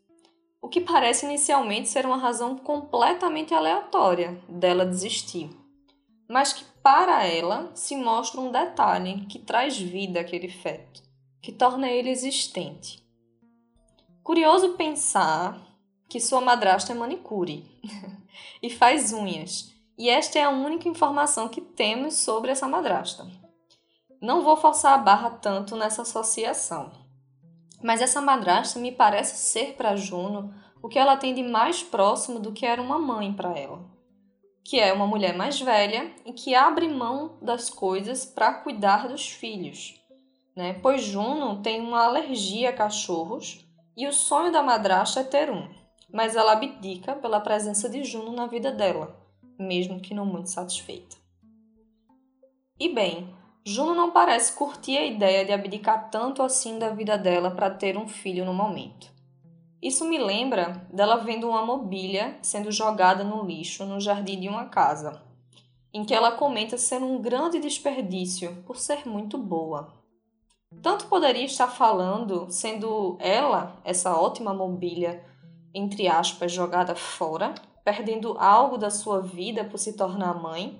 O 0.61 0.67
que 0.67 0.81
parece 0.81 1.25
inicialmente 1.25 1.87
ser 1.87 2.05
uma 2.05 2.17
razão 2.17 2.57
completamente 2.57 3.53
aleatória 3.53 4.37
dela 4.49 4.85
desistir, 4.85 5.49
mas 6.27 6.51
que 6.51 6.65
para 6.83 7.25
ela 7.25 7.71
se 7.75 7.95
mostra 7.95 8.41
um 8.41 8.51
detalhe 8.51 9.25
que 9.27 9.39
traz 9.39 9.79
vida 9.79 10.19
àquele 10.19 10.49
feto, 10.49 11.01
que 11.41 11.53
torna 11.53 11.89
ele 11.89 12.09
existente. 12.09 13.04
Curioso 14.25 14.69
pensar 14.69 15.55
que 16.09 16.19
sua 16.19 16.41
madrasta 16.41 16.91
é 16.91 16.95
manicure 16.95 17.63
e 18.59 18.71
faz 18.71 19.13
unhas 19.13 19.71
e 19.95 20.09
esta 20.09 20.39
é 20.39 20.41
a 20.41 20.49
única 20.49 20.89
informação 20.89 21.47
que 21.47 21.61
temos 21.61 22.15
sobre 22.15 22.49
essa 22.49 22.67
madrasta. 22.67 23.27
Não 24.19 24.41
vou 24.41 24.57
forçar 24.57 24.95
a 24.95 24.97
barra 24.97 25.29
tanto 25.29 25.75
nessa 25.75 26.01
associação, 26.01 26.91
mas 27.83 28.01
essa 28.01 28.19
madrasta 28.19 28.79
me 28.79 28.91
parece 28.91 29.37
ser 29.37 29.75
para 29.75 29.95
Juno 29.95 30.51
o 30.81 30.89
que 30.89 30.97
ela 30.97 31.17
tem 31.17 31.31
de 31.31 31.43
mais 31.43 31.83
próximo 31.83 32.39
do 32.39 32.51
que 32.51 32.65
era 32.65 32.81
uma 32.81 32.97
mãe 32.97 33.31
para 33.31 33.55
ela. 33.55 33.85
que 34.63 34.79
é 34.79 34.91
uma 34.91 35.05
mulher 35.05 35.37
mais 35.37 35.61
velha 35.61 36.11
e 36.25 36.33
que 36.33 36.55
abre 36.55 36.89
mão 36.89 37.37
das 37.43 37.69
coisas 37.69 38.25
para 38.25 38.55
cuidar 38.55 39.07
dos 39.07 39.29
filhos, 39.29 40.01
né? 40.55 40.73
Pois 40.81 41.03
Juno 41.03 41.61
tem 41.61 41.79
uma 41.79 42.03
alergia 42.03 42.71
a 42.71 42.73
cachorros 42.73 43.64
e 43.95 44.07
o 44.07 44.13
sonho 44.13 44.51
da 44.51 44.61
madrasta 44.61 45.21
é 45.21 45.23
ter 45.23 45.49
um, 45.49 45.69
mas 46.11 46.35
ela 46.35 46.53
abdica 46.53 47.15
pela 47.15 47.39
presença 47.39 47.89
de 47.89 48.03
Juno 48.03 48.31
na 48.31 48.47
vida 48.47 48.71
dela, 48.71 49.15
mesmo 49.57 49.99
que 49.99 50.13
não 50.13 50.25
muito 50.25 50.49
satisfeita. 50.49 51.15
E 52.79 52.89
bem, 52.93 53.33
Juno 53.65 53.95
não 53.95 54.11
parece 54.11 54.53
curtir 54.53 54.97
a 54.97 55.05
ideia 55.05 55.45
de 55.45 55.51
abdicar 55.51 56.09
tanto 56.09 56.43
assim 56.43 56.77
da 56.77 56.89
vida 56.89 57.17
dela 57.17 57.49
para 57.49 57.69
ter 57.69 57.97
um 57.97 58.07
filho 58.07 58.45
no 58.45 58.53
momento. 58.53 59.09
Isso 59.81 60.03
me 60.03 60.17
lembra 60.17 60.85
dela 60.91 61.17
vendo 61.17 61.47
uma 61.47 61.65
mobília 61.65 62.37
sendo 62.41 62.71
jogada 62.71 63.23
no 63.23 63.43
lixo 63.45 63.85
no 63.85 63.99
jardim 63.99 64.39
de 64.39 64.49
uma 64.49 64.65
casa, 64.65 65.21
em 65.93 66.03
que 66.03 66.13
ela 66.13 66.31
comenta 66.31 66.77
ser 66.77 67.01
um 67.01 67.21
grande 67.21 67.59
desperdício 67.59 68.63
por 68.65 68.77
ser 68.77 69.07
muito 69.07 69.37
boa. 69.37 69.93
Tanto 70.81 71.07
poderia 71.07 71.45
estar 71.45 71.67
falando, 71.67 72.47
sendo 72.49 73.17
ela, 73.19 73.79
essa 73.83 74.15
ótima 74.15 74.53
mobília, 74.53 75.23
entre 75.73 76.07
aspas, 76.07 76.51
jogada 76.51 76.95
fora, 76.95 77.55
perdendo 77.83 78.37
algo 78.39 78.77
da 78.77 78.89
sua 78.89 79.21
vida 79.21 79.63
por 79.63 79.77
se 79.77 79.93
tornar 79.93 80.41
mãe, 80.41 80.79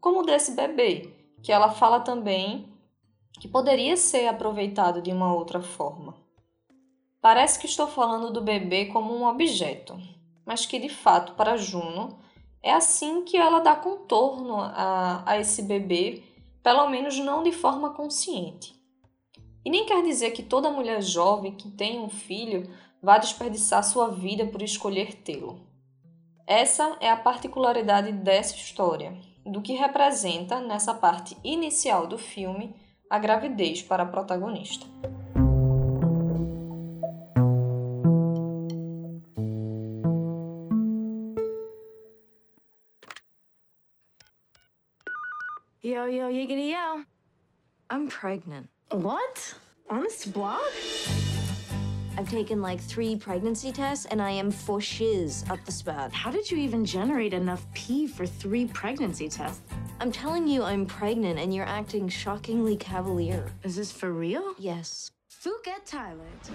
como 0.00 0.22
desse 0.22 0.52
bebê, 0.52 1.12
que 1.42 1.52
ela 1.52 1.70
fala 1.70 2.00
também 2.00 2.72
que 3.40 3.48
poderia 3.48 3.96
ser 3.96 4.28
aproveitado 4.28 5.02
de 5.02 5.10
uma 5.10 5.34
outra 5.34 5.60
forma. 5.60 6.14
Parece 7.20 7.58
que 7.58 7.66
estou 7.66 7.86
falando 7.86 8.30
do 8.30 8.40
bebê 8.40 8.86
como 8.86 9.12
um 9.14 9.26
objeto, 9.26 9.98
mas 10.44 10.64
que 10.64 10.78
de 10.78 10.88
fato 10.88 11.32
para 11.32 11.56
Juno 11.56 12.18
é 12.62 12.72
assim 12.72 13.24
que 13.24 13.36
ela 13.36 13.58
dá 13.58 13.74
contorno 13.74 14.60
a, 14.60 15.22
a 15.26 15.38
esse 15.38 15.62
bebê, 15.62 16.22
pelo 16.62 16.88
menos 16.88 17.18
não 17.18 17.42
de 17.42 17.52
forma 17.52 17.90
consciente. 17.90 18.75
E 19.66 19.68
nem 19.68 19.84
quer 19.84 20.00
dizer 20.00 20.30
que 20.30 20.44
toda 20.44 20.70
mulher 20.70 21.02
jovem 21.02 21.50
que 21.50 21.68
tem 21.68 21.98
um 21.98 22.08
filho 22.08 22.72
vá 23.02 23.18
desperdiçar 23.18 23.82
sua 23.82 24.08
vida 24.12 24.46
por 24.46 24.62
escolher 24.62 25.12
tê-lo. 25.24 25.58
Essa 26.46 26.96
é 27.00 27.10
a 27.10 27.16
particularidade 27.16 28.12
dessa 28.12 28.54
história, 28.54 29.12
do 29.44 29.60
que 29.60 29.72
representa, 29.72 30.60
nessa 30.60 30.94
parte 30.94 31.36
inicial 31.42 32.06
do 32.06 32.16
filme, 32.16 32.76
a 33.10 33.18
gravidez 33.18 33.82
para 33.82 34.04
a 34.04 34.06
protagonista. 34.06 34.86
Yo, 45.82 46.06
yo, 46.06 46.30
yiggity 46.30 46.70
yo. 46.70 47.04
I'm 47.90 48.06
pregnant. 48.06 48.75
What? 48.92 49.52
Honest 49.90 50.32
blog? 50.32 50.62
I've 52.16 52.30
taken 52.30 52.62
like 52.62 52.80
three 52.80 53.16
pregnancy 53.16 53.72
tests 53.72 54.06
and 54.06 54.22
I 54.22 54.30
am 54.30 54.52
for 54.52 54.80
shiz 54.80 55.44
up 55.50 55.58
the 55.64 55.72
spout. 55.72 56.12
How 56.12 56.30
did 56.30 56.48
you 56.48 56.56
even 56.58 56.84
generate 56.84 57.34
enough 57.34 57.66
pee 57.74 58.06
for 58.06 58.26
three 58.26 58.66
pregnancy 58.66 59.28
tests? 59.28 59.60
I'm 59.98 60.12
telling 60.12 60.46
you 60.46 60.62
I'm 60.62 60.86
pregnant 60.86 61.40
and 61.40 61.52
you're 61.52 61.66
acting 61.66 62.08
shockingly 62.08 62.76
cavalier. 62.76 63.50
Is 63.64 63.74
this 63.74 63.90
for 63.90 64.12
real? 64.12 64.54
Yes. 64.56 65.10
Phuket, 65.28 65.84
Thailand. 65.84 66.52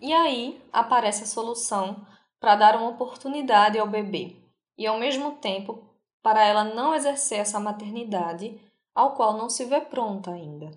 E 0.00 0.12
aí 0.12 0.62
aparece 0.72 1.24
a 1.24 1.26
solução 1.26 2.06
para 2.38 2.54
dar 2.54 2.76
uma 2.76 2.90
oportunidade 2.90 3.76
ao 3.76 3.88
bebê 3.88 4.36
e 4.78 4.86
ao 4.86 5.00
mesmo 5.00 5.32
tempo 5.32 5.82
para 6.22 6.44
ela 6.44 6.62
não 6.62 6.94
exercer 6.94 7.40
essa 7.40 7.58
maternidade 7.58 8.60
ao 8.94 9.12
qual 9.14 9.36
não 9.36 9.48
se 9.48 9.64
vê 9.64 9.80
pronta 9.80 10.30
ainda, 10.30 10.70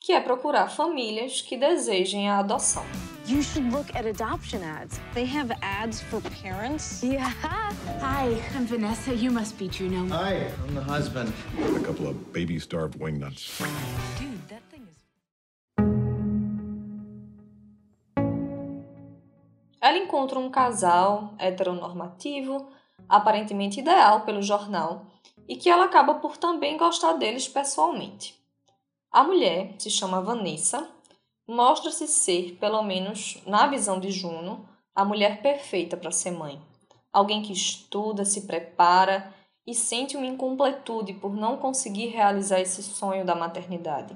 que 0.00 0.12
é 0.12 0.20
procurar 0.20 0.68
famílias 0.68 1.40
que 1.40 1.56
desejem 1.56 2.28
a 2.28 2.38
adoção. 2.38 2.84
You 3.26 3.42
should 3.42 3.70
look 3.70 3.94
at 3.94 4.06
adoption 4.06 4.62
ads. 4.62 4.98
They 5.12 5.26
have 5.26 5.54
ads 5.60 6.00
for 6.00 6.20
parents. 6.42 7.02
Yeah. 7.02 7.28
Hi, 8.00 8.40
I'm 8.56 8.64
Vanessa. 8.64 9.12
You 9.12 9.30
must 9.30 9.58
be 9.58 9.68
Juno. 9.68 10.06
Hi, 10.08 10.50
I'm 10.66 10.74
the 10.74 10.80
husband. 10.82 11.32
A 11.76 11.80
couple 11.80 12.06
of 12.08 12.32
baby 12.32 12.58
starved 12.58 12.98
wingnuts. 12.98 13.58
Dude, 14.18 14.48
that 14.48 14.62
thing 14.70 14.86
is. 14.88 15.04
Ela 19.80 19.98
encontra 19.98 20.38
um 20.38 20.50
casal 20.50 21.34
heteronormativo 21.38 22.66
aparentemente 23.08 23.80
ideal 23.80 24.20
pelo 24.20 24.42
jornal, 24.42 25.06
e 25.48 25.56
que 25.56 25.70
ela 25.70 25.86
acaba 25.86 26.14
por 26.14 26.36
também 26.36 26.76
gostar 26.76 27.14
deles 27.14 27.48
pessoalmente. 27.48 28.38
A 29.10 29.24
mulher, 29.24 29.74
se 29.78 29.88
chama 29.90 30.20
Vanessa, 30.20 30.86
mostra-se 31.46 32.06
ser, 32.06 32.56
pelo 32.60 32.82
menos 32.82 33.42
na 33.46 33.66
visão 33.66 33.98
de 33.98 34.10
Juno, 34.10 34.68
a 34.94 35.04
mulher 35.04 35.40
perfeita 35.40 35.96
para 35.96 36.12
ser 36.12 36.32
mãe. 36.32 36.60
Alguém 37.10 37.40
que 37.40 37.52
estuda, 37.52 38.24
se 38.24 38.42
prepara 38.42 39.32
e 39.66 39.74
sente 39.74 40.16
uma 40.16 40.26
incompletude 40.26 41.14
por 41.14 41.34
não 41.34 41.56
conseguir 41.56 42.08
realizar 42.08 42.60
esse 42.60 42.82
sonho 42.82 43.24
da 43.24 43.34
maternidade. 43.34 44.14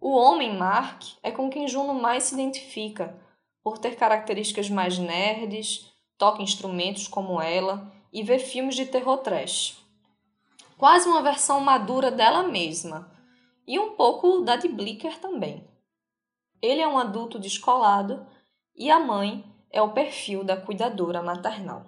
O 0.00 0.10
homem, 0.10 0.56
Mark, 0.56 1.02
é 1.22 1.30
com 1.30 1.50
quem 1.50 1.68
Juno 1.68 1.94
mais 1.94 2.24
se 2.24 2.34
identifica, 2.34 3.14
por 3.62 3.78
ter 3.78 3.96
características 3.96 4.68
mais 4.68 4.98
nerds, 4.98 5.90
toca 6.18 6.42
instrumentos 6.42 7.08
como 7.08 7.40
ela 7.40 7.90
e 8.12 8.22
ver 8.22 8.38
filmes 8.38 8.76
de 8.76 8.84
terror 8.86 9.18
trash. 9.18 9.83
Quase 10.76 11.08
uma 11.08 11.22
versão 11.22 11.60
madura 11.60 12.10
dela 12.10 12.42
mesma, 12.42 13.10
e 13.66 13.78
um 13.78 13.92
pouco 13.96 14.40
da 14.40 14.56
de 14.56 14.68
Blicker 14.68 15.18
também. 15.20 15.66
Ele 16.60 16.80
é 16.80 16.88
um 16.88 16.98
adulto 16.98 17.38
descolado 17.38 18.26
e 18.76 18.90
a 18.90 18.98
mãe 18.98 19.44
é 19.70 19.80
o 19.80 19.92
perfil 19.92 20.44
da 20.44 20.56
cuidadora 20.56 21.22
maternal. 21.22 21.86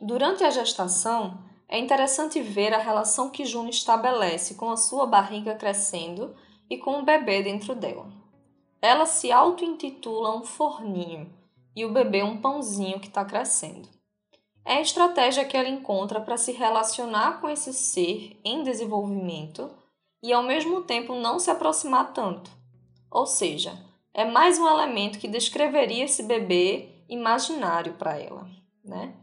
Durante 0.00 0.44
a 0.44 0.50
gestação, 0.50 1.42
é 1.68 1.78
interessante 1.78 2.40
ver 2.40 2.72
a 2.72 2.78
relação 2.78 3.30
que 3.30 3.44
Juno 3.44 3.70
estabelece 3.70 4.54
com 4.54 4.70
a 4.70 4.76
sua 4.76 5.06
barriga 5.06 5.54
crescendo 5.54 6.34
e 6.68 6.78
com 6.78 7.00
o 7.00 7.04
bebê 7.04 7.42
dentro 7.42 7.74
dela. 7.74 8.12
Ela 8.80 9.06
se 9.06 9.32
auto-intitula 9.32 10.36
um 10.36 10.44
forninho 10.44 11.32
e 11.74 11.84
o 11.84 11.92
bebê 11.92 12.22
um 12.22 12.40
pãozinho 12.40 13.00
que 13.00 13.08
está 13.08 13.24
crescendo 13.24 13.88
é 14.64 14.74
a 14.74 14.80
estratégia 14.80 15.44
que 15.44 15.56
ela 15.56 15.68
encontra 15.68 16.20
para 16.20 16.36
se 16.36 16.52
relacionar 16.52 17.40
com 17.40 17.48
esse 17.48 17.72
ser 17.72 18.40
em 18.44 18.62
desenvolvimento 18.62 19.70
e 20.22 20.32
ao 20.32 20.42
mesmo 20.42 20.82
tempo 20.82 21.14
não 21.14 21.38
se 21.38 21.50
aproximar 21.50 22.12
tanto. 22.12 22.50
Ou 23.10 23.26
seja, 23.26 23.78
é 24.14 24.24
mais 24.24 24.58
um 24.58 24.66
elemento 24.66 25.18
que 25.18 25.28
descreveria 25.28 26.04
esse 26.04 26.22
bebê 26.22 27.04
imaginário 27.08 27.94
para 27.94 28.18
ela, 28.18 28.48
né? 28.82 29.14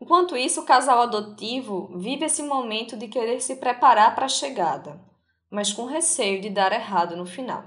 Enquanto 0.00 0.36
isso, 0.36 0.62
o 0.62 0.64
casal 0.64 1.02
adotivo 1.02 1.96
vive 1.98 2.24
esse 2.24 2.42
momento 2.42 2.96
de 2.96 3.06
querer 3.06 3.40
se 3.40 3.56
preparar 3.56 4.14
para 4.14 4.24
a 4.24 4.30
chegada, 4.30 5.00
mas 5.50 5.72
com 5.72 5.84
receio 5.84 6.40
de 6.40 6.48
dar 6.48 6.72
errado 6.72 7.16
no 7.16 7.26
final. 7.26 7.64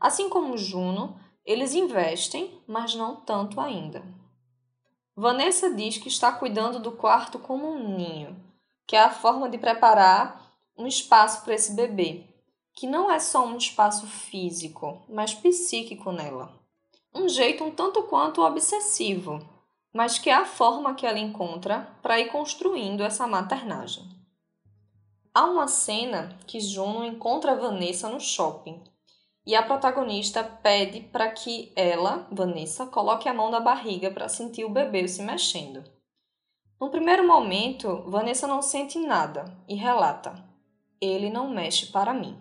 Assim 0.00 0.28
como 0.28 0.56
Juno, 0.56 1.20
eles 1.44 1.74
investem, 1.74 2.60
mas 2.66 2.94
não 2.94 3.16
tanto 3.16 3.60
ainda. 3.60 4.02
Vanessa 5.14 5.74
diz 5.74 5.98
que 5.98 6.08
está 6.08 6.32
cuidando 6.32 6.80
do 6.80 6.92
quarto 6.92 7.38
como 7.38 7.70
um 7.70 7.96
ninho, 7.96 8.34
que 8.86 8.96
é 8.96 9.00
a 9.00 9.10
forma 9.10 9.48
de 9.48 9.58
preparar 9.58 10.54
um 10.76 10.86
espaço 10.86 11.44
para 11.44 11.54
esse 11.54 11.74
bebê, 11.74 12.24
que 12.74 12.86
não 12.86 13.10
é 13.10 13.18
só 13.18 13.44
um 13.46 13.58
espaço 13.58 14.06
físico, 14.06 15.02
mas 15.08 15.34
psíquico 15.34 16.10
nela. 16.10 16.58
Um 17.14 17.28
jeito 17.28 17.62
um 17.62 17.70
tanto 17.70 18.04
quanto 18.04 18.40
obsessivo, 18.40 19.38
mas 19.92 20.18
que 20.18 20.30
é 20.30 20.34
a 20.34 20.46
forma 20.46 20.94
que 20.94 21.06
ela 21.06 21.18
encontra 21.18 21.94
para 22.00 22.18
ir 22.18 22.30
construindo 22.30 23.02
essa 23.02 23.26
maternagem. 23.26 24.08
Há 25.34 25.44
uma 25.44 25.68
cena 25.68 26.38
que 26.46 26.58
Juno 26.58 27.04
encontra 27.04 27.54
Vanessa 27.54 28.08
no 28.08 28.18
shopping 28.18 28.82
e 29.44 29.56
a 29.56 29.62
protagonista 29.62 30.44
pede 30.44 31.00
para 31.00 31.28
que 31.30 31.72
ela, 31.74 32.26
Vanessa, 32.30 32.86
coloque 32.86 33.28
a 33.28 33.34
mão 33.34 33.50
na 33.50 33.58
barriga 33.58 34.10
para 34.10 34.28
sentir 34.28 34.64
o 34.64 34.70
bebê 34.70 35.06
se 35.08 35.22
mexendo. 35.22 35.82
No 36.80 36.90
primeiro 36.90 37.26
momento, 37.26 38.04
Vanessa 38.06 38.46
não 38.46 38.62
sente 38.62 38.98
nada 38.98 39.44
e 39.68 39.74
relata: 39.74 40.34
Ele 41.00 41.28
não 41.28 41.48
mexe 41.48 41.86
para 41.86 42.14
mim. 42.14 42.38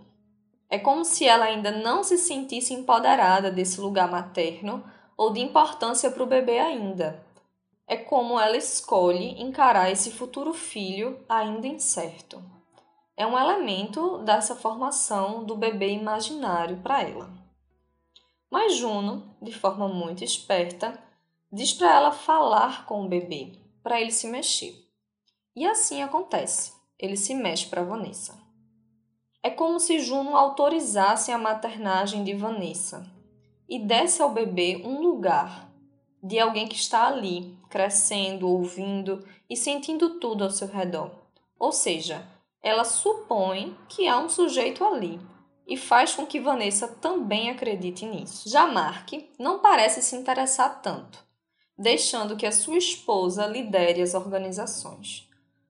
É 0.70 0.80
como 0.80 1.04
se 1.04 1.26
ela 1.26 1.46
ainda 1.46 1.72
não 1.72 2.04
se 2.04 2.18
sentisse 2.18 2.74
empoderada 2.74 3.52
desse 3.52 3.82
lugar 3.82 4.10
materno 4.10 4.84
ou 5.18 5.34
de 5.34 5.42
importância 5.42 6.10
para 6.10 6.24
o 6.24 6.28
bebê 6.28 6.60
ainda. 6.60 7.26
É 7.88 7.98
como 7.98 8.40
ela 8.40 8.56
escolhe 8.56 9.42
encarar 9.42 9.92
esse 9.92 10.12
futuro 10.12 10.54
filho 10.54 11.20
ainda 11.28 11.68
incerto 11.68 12.42
é 13.15 13.26
um 13.26 13.38
elemento 13.38 14.19
dessa 14.19 14.56
formação 14.56 15.43
do 15.43 15.56
bebê 15.56 15.91
imaginário 15.91 16.78
para 16.78 17.04
ela. 17.04 17.30
Mas 18.50 18.76
Juno, 18.76 19.36
de 19.41 19.54
forma 19.54 19.88
muito 19.88 20.24
esperta, 20.24 21.02
diz 21.52 21.74
para 21.74 21.95
ela 21.95 22.12
falar 22.12 22.86
com 22.86 23.06
o 23.06 23.08
bebê, 23.08 23.54
para 23.82 24.00
ele 24.00 24.12
se 24.12 24.28
mexer. 24.28 24.76
E 25.56 25.65
assim 25.65 26.02
acontece. 26.02 26.74
Ele 26.97 27.17
se 27.17 27.34
mexe 27.34 27.67
para 27.67 27.84
Vanessa. 27.84 28.39
É 29.43 29.50
como 29.50 29.80
se 29.80 30.00
Juno 30.00 30.38
autorizasse 30.38 31.32
a 31.32 31.38
maternagem 31.38 32.24
de 32.24 32.34
Vanessa 32.34 33.10
e 33.67 33.80
desse 33.80 34.21
ao 34.21 34.30
bebê 34.30 34.82
um 34.86 35.02
lugar 35.02 35.71
de 36.21 36.38
alguém 36.39 36.67
que 36.67 36.76
está 36.76 37.08
ali, 37.08 37.58
crescendo, 37.69 38.47
ouvindo 38.47 39.26
e 39.50 39.58
sentindo 39.58 40.19
tudo 40.19 40.43
ao 40.43 40.52
seu 40.52 40.67
redor. 40.67 41.10
Ou 41.58 41.71
seja, 41.71 42.24
ela 42.63 42.84
supõe 42.84 43.76
que 43.89 44.08
há 44.08 44.19
um 44.19 44.30
sujeito 44.30 44.84
ali 44.84 45.19
e 45.67 45.78
faz 45.78 46.13
com 46.13 46.26
que 46.26 46.39
Vanessa 46.39 46.88
também 46.88 47.50
acredite 47.50 48.06
nisso. 48.06 48.50
Já 48.50 48.67
Mark 48.67 49.10
não 49.39 49.60
parece 49.60 50.02
se 50.02 50.15
interessar 50.15 50.82
tanto, 50.82 51.24
deixando 51.78 52.36
que 52.36 52.45
a 52.45 52.52
sua 52.52 52.78
esposa 52.78 53.45
lidere 53.47 54.02
as 54.02 54.13
organizações. 54.13 55.30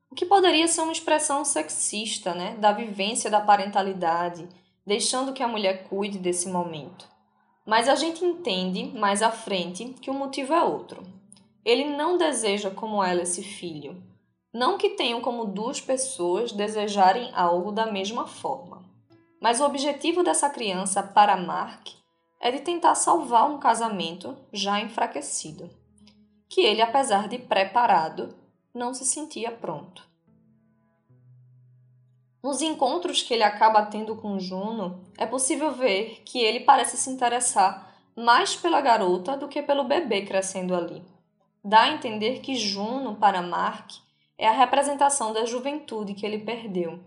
O 0.10 0.16
que 0.16 0.26
poderia 0.26 0.68
ser 0.68 0.82
uma 0.82 0.92
expressão 0.92 1.46
sexista, 1.46 2.34
né, 2.34 2.56
da 2.58 2.74
vivência 2.74 3.30
da 3.30 3.40
parentalidade, 3.40 4.50
deixando 4.86 5.32
que 5.32 5.44
a 5.44 5.48
mulher 5.48 5.84
cuide 5.88 6.18
desse 6.18 6.50
momento. 6.50 7.08
Mas 7.66 7.88
a 7.88 7.96
gente 7.96 8.26
entende 8.26 8.86
mais 8.98 9.22
à 9.22 9.32
frente 9.32 9.96
que 10.02 10.10
o 10.10 10.14
motivo 10.14 10.54
é 10.54 10.64
outro. 10.64 11.04
Ele 11.64 11.86
não 11.86 12.18
deseja 12.18 12.72
como 12.72 13.04
ela 13.04 13.22
esse 13.22 13.44
filho. 13.44 14.04
Não 14.54 14.78
que 14.78 14.92
tenham 14.92 15.22
como 15.22 15.46
duas 15.46 15.80
pessoas 15.80 16.52
desejarem 16.52 17.32
algo 17.34 17.72
da 17.72 17.90
mesma 17.90 18.28
forma. 18.28 18.84
Mas 19.40 19.62
o 19.62 19.66
objetivo 19.66 20.24
dessa 20.24 20.50
criança 20.50 21.02
para 21.02 21.38
Mark 21.38 21.88
é 22.40 22.52
de 22.52 22.60
tentar 22.60 22.96
salvar 22.96 23.50
um 23.50 23.60
casamento 23.60 24.38
já 24.52 24.82
enfraquecido, 24.82 25.70
que 26.50 26.62
ele, 26.62 26.82
apesar 26.82 27.28
de 27.30 27.38
preparado, 27.38 28.36
não 28.74 28.94
se 28.94 29.06
sentia 29.06 29.52
pronto. 29.52 30.10
Nos 32.44 32.62
encontros 32.62 33.22
que 33.22 33.34
ele 33.34 33.44
acaba 33.44 33.86
tendo 33.86 34.16
com 34.16 34.40
Juno, 34.40 35.04
é 35.18 35.26
possível 35.26 35.72
ver 35.72 36.24
que 36.26 36.40
ele 36.40 36.62
parece 36.62 36.98
se 36.98 37.10
interessar 37.10 37.96
mais 38.16 38.56
pela 38.56 38.82
garota 38.82 39.38
do 39.38 39.48
que 39.48 39.62
pelo 39.62 39.84
bebê 39.84 40.24
crescendo 40.24 40.76
ali. 40.76 41.04
Dá 41.64 41.84
a 41.84 41.92
entender 41.92 42.40
que 42.40 42.56
Juno, 42.56 43.16
para 43.16 43.44
Mark, 43.44 43.92
é 44.42 44.48
a 44.48 44.54
representação 44.54 45.32
da 45.32 45.46
juventude 45.46 46.16
que 46.16 46.26
ele 46.26 46.40
perdeu, 46.40 47.00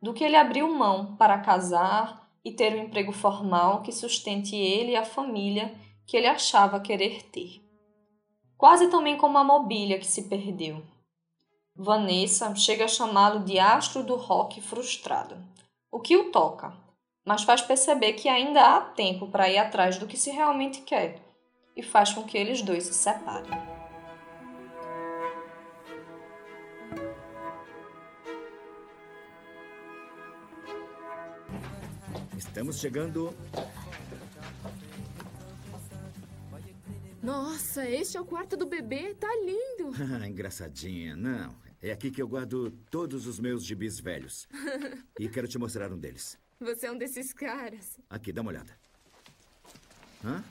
do 0.00 0.14
que 0.14 0.22
ele 0.22 0.36
abriu 0.36 0.72
mão 0.72 1.16
para 1.16 1.40
casar 1.40 2.30
e 2.44 2.52
ter 2.52 2.76
um 2.76 2.84
emprego 2.84 3.10
formal 3.10 3.82
que 3.82 3.90
sustente 3.90 4.54
ele 4.54 4.92
e 4.92 4.96
a 4.96 5.04
família 5.04 5.74
que 6.06 6.16
ele 6.16 6.28
achava 6.28 6.78
querer 6.78 7.24
ter. 7.24 7.60
Quase 8.56 8.86
também 8.86 9.16
como 9.16 9.36
a 9.36 9.42
mobília 9.42 9.98
que 9.98 10.06
se 10.06 10.28
perdeu, 10.28 10.80
Vanessa 11.74 12.54
chega 12.54 12.84
a 12.84 12.88
chamá-lo 12.88 13.40
de 13.40 13.58
astro 13.58 14.04
do 14.04 14.14
rock 14.14 14.60
frustrado, 14.60 15.36
o 15.90 15.98
que 15.98 16.16
o 16.16 16.30
toca, 16.30 16.72
mas 17.24 17.42
faz 17.42 17.60
perceber 17.62 18.12
que 18.12 18.28
ainda 18.28 18.76
há 18.76 18.80
tempo 18.80 19.26
para 19.26 19.50
ir 19.50 19.58
atrás 19.58 19.98
do 19.98 20.06
que 20.06 20.16
se 20.16 20.30
realmente 20.30 20.82
quer 20.82 21.20
e 21.76 21.82
faz 21.82 22.12
com 22.12 22.22
que 22.22 22.38
eles 22.38 22.62
dois 22.62 22.84
se 22.84 22.94
separem. 22.94 23.75
Estamos 32.36 32.78
chegando. 32.78 33.34
Nossa, 37.22 37.88
este 37.88 38.16
é 38.16 38.20
o 38.20 38.24
quarto 38.26 38.56
do 38.56 38.66
bebê, 38.66 39.14
tá 39.14 39.28
lindo. 39.44 39.90
Ah, 40.22 40.28
engraçadinha. 40.28 41.16
Não, 41.16 41.56
é 41.80 41.90
aqui 41.90 42.10
que 42.10 42.20
eu 42.20 42.28
guardo 42.28 42.70
todos 42.90 43.26
os 43.26 43.40
meus 43.40 43.64
gibis 43.64 43.98
velhos. 43.98 44.46
E 45.18 45.28
quero 45.28 45.48
te 45.48 45.58
mostrar 45.58 45.90
um 45.90 45.98
deles. 45.98 46.38
Você 46.60 46.86
é 46.86 46.92
um 46.92 46.98
desses 46.98 47.32
caras. 47.32 47.98
Aqui, 48.10 48.32
dá 48.32 48.42
uma 48.42 48.50
olhada. 48.50 48.78
Hã? 50.22 50.44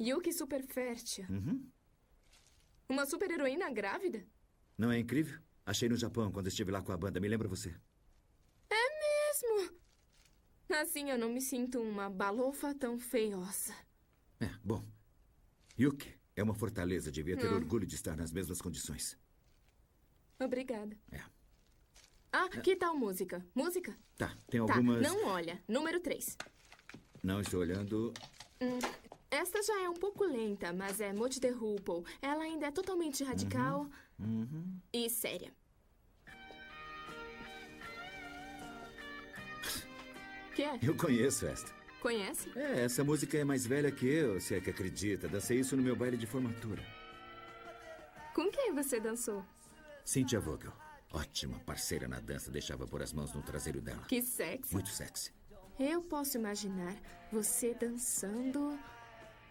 Yuki 0.00 0.32
super 0.32 0.62
fértil. 0.62 1.26
Uhum. 1.28 1.68
Uma 2.88 3.04
super 3.04 3.30
heroína 3.30 3.68
grávida? 3.70 4.24
Não 4.78 4.90
é 4.92 4.98
incrível? 4.98 5.40
Achei 5.66 5.88
no 5.88 5.96
Japão 5.96 6.30
quando 6.30 6.46
estive 6.46 6.70
lá 6.70 6.80
com 6.82 6.92
a 6.92 6.96
banda. 6.96 7.20
Me 7.20 7.28
lembra 7.28 7.48
você? 7.48 7.74
É 9.42 9.54
mesmo? 9.54 9.80
Assim 10.82 11.10
eu 11.10 11.18
não 11.18 11.28
me 11.28 11.40
sinto 11.40 11.80
uma 11.80 12.08
balofa 12.08 12.74
tão 12.74 12.98
feiosa. 12.98 13.74
É, 14.40 14.48
bom. 14.64 14.84
Yuki 15.78 16.14
é 16.36 16.42
uma 16.42 16.54
fortaleza. 16.54 17.10
Devia 17.10 17.36
ter 17.36 17.52
orgulho 17.52 17.86
de 17.86 17.94
estar 17.96 18.16
nas 18.16 18.32
mesmas 18.32 18.60
condições. 18.60 19.18
Obrigada. 20.38 20.96
É. 21.12 21.20
Ah, 22.32 22.48
que 22.48 22.76
tal 22.76 22.96
música? 22.96 23.44
Música? 23.54 23.96
Tá, 24.16 24.34
tem 24.48 24.64
Tá, 24.64 24.72
algumas. 24.74 25.02
não 25.02 25.26
olha. 25.26 25.62
Número 25.66 25.98
3. 26.00 26.36
Não 27.22 27.40
estou 27.40 27.60
olhando. 27.60 28.14
Esta 29.30 29.62
já 29.62 29.82
é 29.82 29.88
um 29.88 29.94
pouco 29.94 30.24
lenta, 30.24 30.72
mas 30.72 31.00
é 31.00 31.12
Mode 31.12 31.40
the 31.40 31.50
Hoople. 31.52 32.04
Ela 32.22 32.44
ainda 32.44 32.66
é 32.66 32.70
totalmente 32.70 33.24
radical 33.24 33.90
Uhum. 34.18 34.78
e 34.92 35.10
séria. 35.10 35.52
Que 40.60 40.64
é? 40.64 40.78
Eu 40.82 40.94
conheço 40.94 41.46
esta. 41.46 41.72
Conhece? 42.02 42.50
É, 42.54 42.84
essa 42.84 43.02
música 43.02 43.38
é 43.38 43.44
mais 43.44 43.64
velha 43.64 43.90
que 43.90 44.06
eu, 44.06 44.38
se 44.38 44.54
é 44.54 44.60
que 44.60 44.68
acredita. 44.68 45.26
Dancei 45.26 45.58
isso 45.58 45.74
no 45.74 45.82
meu 45.82 45.96
baile 45.96 46.18
de 46.18 46.26
formatura. 46.26 46.84
Com 48.34 48.50
quem 48.50 48.74
você 48.74 49.00
dançou? 49.00 49.42
Cynthia 50.04 50.38
Vogel. 50.38 50.70
Ótima 51.14 51.58
parceira 51.60 52.06
na 52.06 52.20
dança, 52.20 52.50
deixava 52.50 52.86
pôr 52.86 53.02
as 53.02 53.10
mãos 53.10 53.32
no 53.32 53.40
traseiro 53.40 53.80
dela. 53.80 54.02
Que 54.06 54.20
sexy. 54.20 54.74
Muito 54.74 54.90
sexy. 54.90 55.32
Eu 55.78 56.02
posso 56.02 56.36
imaginar 56.36 56.94
você 57.32 57.72
dançando 57.72 58.78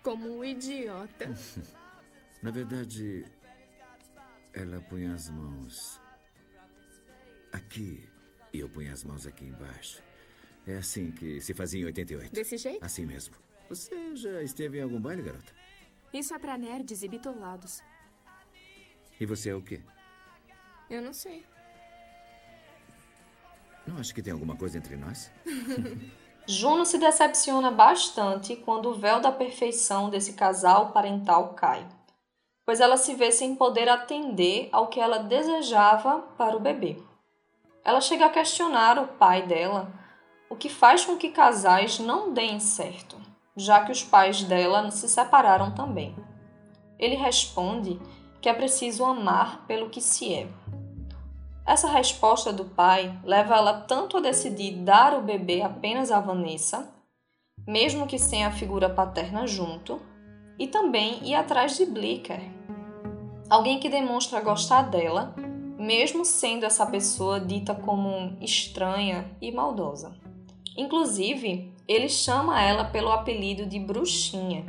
como 0.03 0.37
um 0.37 0.45
idiota. 0.45 1.25
Na 2.39 2.51
verdade, 2.51 3.25
ela 4.53 4.79
punha 4.81 5.15
as 5.15 5.27
mãos 5.27 5.99
aqui 7.51 8.07
e 8.53 8.59
eu 8.59 8.69
punha 8.69 8.93
as 8.93 9.03
mãos 9.03 9.25
aqui 9.25 9.45
embaixo. 9.45 10.07
É 10.69 10.77
assim 10.77 11.09
que 11.09 11.41
se 11.41 11.51
fazia 11.51 11.81
em 11.81 11.85
88. 11.85 12.31
Desse 12.31 12.55
jeito? 12.55 12.85
Assim 12.85 13.03
mesmo. 13.03 13.33
Você 13.69 14.15
já 14.15 14.43
esteve 14.43 14.77
em 14.77 14.83
algum 14.83 15.01
baile, 15.01 15.23
garota? 15.23 15.51
Isso 16.13 16.31
é 16.31 16.37
pra 16.37 16.59
nerds 16.59 17.01
e 17.01 17.07
bitolados. 17.07 17.81
E 19.19 19.25
você 19.25 19.49
é 19.49 19.55
o 19.55 19.63
quê? 19.63 19.81
Eu 20.87 21.01
não 21.01 21.11
sei. 21.11 21.43
Não 23.87 23.97
acha 23.97 24.13
que 24.13 24.21
tem 24.21 24.31
alguma 24.31 24.55
coisa 24.55 24.77
entre 24.77 24.95
nós? 24.95 25.31
Juno 26.47 26.85
se 26.85 26.99
decepciona 26.99 27.71
bastante 27.71 28.55
quando 28.55 28.89
o 28.89 28.95
véu 28.95 29.19
da 29.19 29.31
perfeição 29.31 30.11
desse 30.11 30.33
casal 30.33 30.91
parental 30.91 31.55
cai, 31.55 31.87
pois 32.63 32.79
ela 32.79 32.95
se 32.95 33.15
vê 33.15 33.31
sem 33.31 33.55
poder 33.55 33.89
atender 33.89 34.69
ao 34.71 34.87
que 34.87 34.99
ela 34.99 35.17
desejava 35.17 36.19
para 36.37 36.55
o 36.55 36.59
bebê. 36.59 37.01
Ela 37.83 38.01
chega 38.01 38.27
a 38.27 38.29
questionar 38.29 38.99
o 38.99 39.07
pai 39.07 39.47
dela, 39.47 39.91
o 40.49 40.55
que 40.55 40.67
faz 40.67 41.05
com 41.05 41.15
que 41.15 41.29
casais 41.29 41.99
não 41.99 42.33
deem 42.33 42.59
certo, 42.59 43.17
já 43.55 43.83
que 43.83 43.91
os 43.91 44.03
pais 44.03 44.43
dela 44.43 44.89
se 44.89 45.07
separaram 45.07 45.71
também. 45.71 46.15
Ele 46.97 47.15
responde 47.15 47.99
que 48.41 48.49
é 48.49 48.53
preciso 48.53 49.05
amar 49.05 49.65
pelo 49.67 49.89
que 49.89 50.01
se 50.01 50.33
é. 50.33 50.47
Essa 51.65 51.87
resposta 51.87 52.51
do 52.51 52.65
pai 52.65 53.15
leva 53.23 53.55
ela 53.55 53.73
tanto 53.81 54.17
a 54.17 54.21
decidir 54.21 54.77
dar 54.77 55.13
o 55.13 55.21
bebê 55.21 55.61
apenas 55.61 56.11
a 56.11 56.19
Vanessa, 56.19 56.91
mesmo 57.67 58.07
que 58.07 58.17
sem 58.17 58.43
a 58.43 58.51
figura 58.51 58.89
paterna 58.89 59.45
junto, 59.45 60.01
e 60.57 60.67
também 60.67 61.23
ir 61.23 61.35
atrás 61.35 61.77
de 61.77 61.85
Blicker, 61.85 62.41
alguém 63.49 63.79
que 63.79 63.87
demonstra 63.87 64.41
gostar 64.41 64.83
dela, 64.83 65.33
mesmo 65.77 66.25
sendo 66.25 66.65
essa 66.65 66.85
pessoa 66.85 67.39
dita 67.39 67.73
como 67.73 68.35
estranha 68.41 69.29
e 69.39 69.51
maldosa. 69.51 70.18
Inclusive, 70.79 71.73
ele 71.85 72.07
chama 72.07 72.61
ela 72.61 72.85
pelo 72.85 73.11
apelido 73.11 73.65
de 73.65 73.77
Bruxinha, 73.77 74.63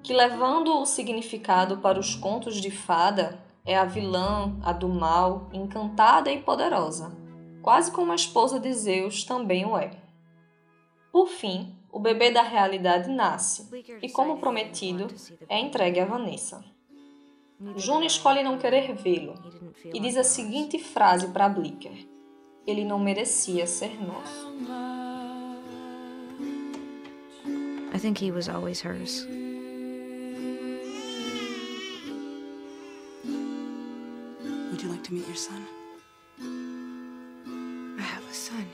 que 0.00 0.12
levando 0.14 0.78
o 0.78 0.86
significado 0.86 1.78
para 1.78 1.98
os 1.98 2.14
contos 2.14 2.60
de 2.60 2.70
fada, 2.70 3.36
é 3.64 3.76
a 3.76 3.84
vilã, 3.84 4.56
a 4.62 4.72
do 4.72 4.88
mal, 4.88 5.50
encantada 5.52 6.30
e 6.30 6.40
poderosa, 6.40 7.12
quase 7.60 7.90
como 7.90 8.12
a 8.12 8.14
esposa 8.14 8.60
de 8.60 8.72
Zeus 8.72 9.24
também 9.24 9.64
o 9.64 9.76
é. 9.76 9.90
Por 11.10 11.26
fim, 11.26 11.74
o 11.90 11.98
bebê 11.98 12.30
da 12.30 12.42
realidade 12.42 13.10
nasce 13.10 13.68
e, 14.00 14.08
como 14.08 14.38
prometido, 14.38 15.08
é 15.48 15.58
entregue 15.58 15.98
a 15.98 16.04
Vanessa. 16.04 16.64
Juno 17.74 18.04
escolhe 18.04 18.44
não 18.44 18.58
querer 18.58 18.94
vê-lo 18.94 19.34
e 19.92 19.98
diz 19.98 20.16
a 20.16 20.22
seguinte 20.22 20.78
frase 20.78 21.26
para 21.32 21.48
Blicker: 21.48 22.06
Ele 22.64 22.84
não 22.84 23.00
merecia 23.00 23.66
ser 23.66 24.00
nosso. 24.00 25.05
I 27.96 27.98
think 27.98 28.18
he 28.18 28.30
was 28.30 28.46
always 28.46 28.82
hers. 28.82 29.24
Would 34.70 34.82
you 34.82 34.90
like 34.90 35.02
to 35.04 35.14
meet 35.14 35.26
your 35.26 35.34
son? 35.34 35.66
I 37.98 38.02
have 38.02 38.22
a 38.30 38.34
son. 38.34 38.66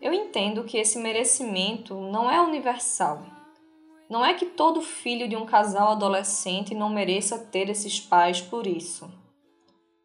Eu 0.00 0.12
entendo 0.12 0.64
que 0.64 0.78
esse 0.78 0.98
merecimento 0.98 1.94
não 1.94 2.30
é 2.30 2.40
universal. 2.40 3.24
Não 4.08 4.24
é 4.24 4.34
que 4.34 4.46
todo 4.46 4.82
filho 4.82 5.28
de 5.28 5.36
um 5.36 5.46
casal 5.46 5.92
adolescente 5.92 6.74
não 6.74 6.88
mereça 6.88 7.38
ter 7.38 7.68
esses 7.68 7.98
pais 7.98 8.40
por 8.40 8.66
isso. 8.66 9.10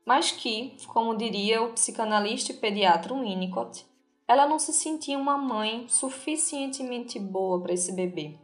Mas 0.05 0.31
que, 0.31 0.77
como 0.87 1.17
diria 1.17 1.61
o 1.61 1.73
psicanalista 1.73 2.51
e 2.51 2.55
pediatra 2.55 3.13
Winnicott, 3.13 3.85
ela 4.27 4.47
não 4.47 4.57
se 4.57 4.73
sentia 4.73 5.17
uma 5.17 5.37
mãe 5.37 5.85
suficientemente 5.87 7.19
boa 7.19 7.61
para 7.61 7.73
esse 7.73 7.91
bebê. 7.91 8.39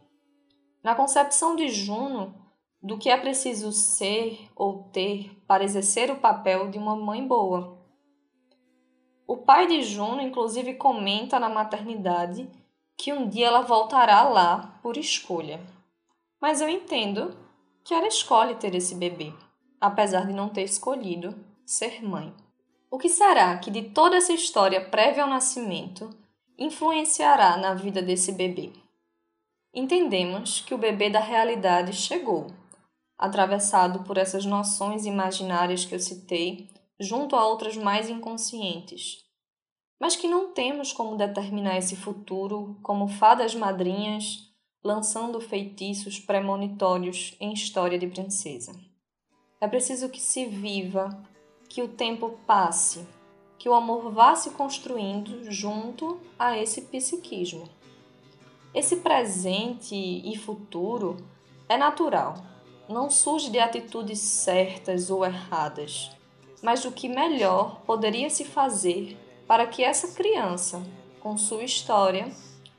Na 0.83 0.93
concepção 0.93 1.55
de 1.55 1.69
Juno, 1.69 2.35
do 2.83 2.97
que 2.97 3.09
é 3.09 3.15
preciso 3.15 3.71
ser 3.71 4.49
ou 4.55 4.83
ter 4.91 5.41
para 5.47 5.63
exercer 5.63 6.11
o 6.11 6.17
papel 6.17 6.69
de 6.69 6.77
uma 6.77 6.95
mãe 6.95 7.25
boa. 7.25 7.72
O 9.25 9.37
pai 9.37 9.67
de 9.67 9.81
Juno, 9.81 10.21
inclusive, 10.21 10.73
comenta 10.73 11.39
na 11.39 11.49
maternidade 11.49 12.49
que 12.97 13.13
um 13.13 13.27
dia 13.27 13.47
ela 13.47 13.61
voltará 13.61 14.23
lá 14.23 14.79
por 14.81 14.97
escolha. 14.97 15.61
Mas 16.41 16.61
eu 16.61 16.67
entendo 16.67 17.35
que 17.83 17.93
ela 17.93 18.07
escolhe 18.07 18.55
ter 18.55 18.75
esse 18.75 18.95
bebê, 18.95 19.33
apesar 19.79 20.25
de 20.25 20.33
não 20.33 20.49
ter 20.49 20.63
escolhido 20.63 21.33
ser 21.65 22.03
mãe. 22.03 22.33
O 22.91 22.97
que 22.97 23.09
será 23.09 23.57
que 23.57 23.71
de 23.71 23.81
toda 23.81 24.17
essa 24.17 24.33
história 24.33 24.79
prévia 24.79 25.23
ao 25.23 25.29
nascimento 25.29 26.09
influenciará 26.57 27.57
na 27.57 27.73
vida 27.73 28.01
desse 28.01 28.31
bebê? 28.31 28.71
Entendemos 29.73 30.61
que 30.61 30.75
o 30.75 30.77
bebê 30.77 31.09
da 31.09 31.19
realidade 31.19 31.93
chegou, 31.93 32.47
atravessado 33.17 34.03
por 34.03 34.17
essas 34.17 34.45
noções 34.45 35.05
imaginárias 35.05 35.83
que 35.83 35.95
eu 35.95 35.99
citei, 35.99 36.69
junto 36.99 37.35
a 37.35 37.45
outras 37.45 37.75
mais 37.75 38.09
inconscientes, 38.09 39.23
mas 39.99 40.15
que 40.15 40.27
não 40.27 40.53
temos 40.53 40.91
como 40.91 41.15
determinar 41.15 41.77
esse 41.77 41.95
futuro 41.95 42.77
como 42.81 43.07
fadas 43.07 43.55
madrinhas 43.55 44.53
lançando 44.83 45.39
feitiços 45.39 46.19
premonitórios 46.19 47.35
em 47.39 47.53
história 47.53 47.97
de 47.97 48.07
princesa. 48.07 48.73
É 49.61 49.67
preciso 49.67 50.09
que 50.09 50.19
se 50.19 50.45
viva, 50.45 51.23
que 51.69 51.81
o 51.81 51.87
tempo 51.87 52.37
passe, 52.45 53.07
que 53.57 53.69
o 53.69 53.73
amor 53.73 54.11
vá 54.11 54.35
se 54.35 54.49
construindo 54.51 55.49
junto 55.49 56.19
a 56.37 56.57
esse 56.57 56.81
psiquismo. 56.81 57.63
Esse 58.75 58.97
presente 58.97 59.95
e 59.95 60.37
futuro 60.37 61.15
é 61.69 61.77
natural, 61.77 62.35
não 62.89 63.09
surge 63.09 63.49
de 63.49 63.59
atitudes 63.59 64.19
certas 64.19 65.09
ou 65.09 65.23
erradas, 65.23 66.11
mas 66.63 66.81
do 66.81 66.91
que 66.91 67.09
melhor 67.09 67.81
poderia 67.85 68.29
se 68.29 68.45
fazer 68.45 69.17
para 69.45 69.67
que 69.67 69.83
essa 69.83 70.15
criança, 70.15 70.81
com 71.19 71.37
sua 71.37 71.63
história, 71.63 72.31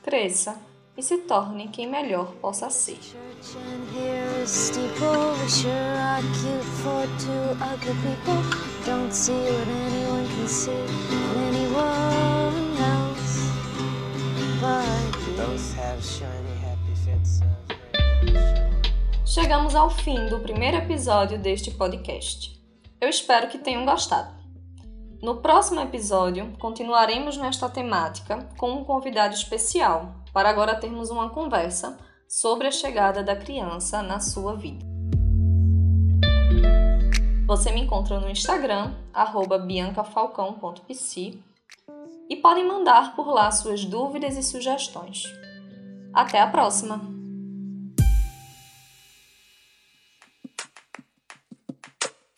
cresça 0.02 0.58
e 0.96 1.02
se 1.02 1.18
torne 1.18 1.68
quem 1.68 1.86
melhor 1.86 2.32
possa 2.40 2.70
ser. 2.70 2.98
Chegamos 19.26 19.74
ao 19.74 19.90
fim 19.90 20.26
do 20.28 20.40
primeiro 20.40 20.78
episódio 20.78 21.38
deste 21.38 21.70
podcast. 21.72 22.63
Eu 23.04 23.10
espero 23.10 23.48
que 23.48 23.58
tenham 23.58 23.84
gostado. 23.84 24.32
No 25.20 25.42
próximo 25.42 25.78
episódio, 25.78 26.50
continuaremos 26.58 27.36
nesta 27.36 27.68
temática 27.68 28.48
com 28.56 28.70
um 28.72 28.82
convidado 28.82 29.34
especial, 29.34 30.14
para 30.32 30.48
agora 30.48 30.74
termos 30.74 31.10
uma 31.10 31.28
conversa 31.28 31.98
sobre 32.26 32.66
a 32.66 32.70
chegada 32.70 33.22
da 33.22 33.36
criança 33.36 34.02
na 34.02 34.20
sua 34.20 34.56
vida. 34.56 34.82
Você 37.46 37.70
me 37.72 37.82
encontra 37.82 38.18
no 38.18 38.30
Instagram, 38.30 38.94
biancafalcão.pc 39.66 41.38
e 42.30 42.36
podem 42.36 42.66
mandar 42.66 43.14
por 43.14 43.28
lá 43.28 43.50
suas 43.50 43.84
dúvidas 43.84 44.34
e 44.38 44.42
sugestões. 44.42 45.24
Até 46.14 46.40
a 46.40 46.46
próxima! 46.46 47.13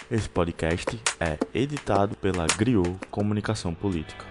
Esse 0.08 0.28
podcast 0.28 1.00
é 1.18 1.36
editado 1.52 2.16
pela 2.18 2.46
Griot 2.46 2.96
Comunicação 3.10 3.74
Política. 3.74 4.24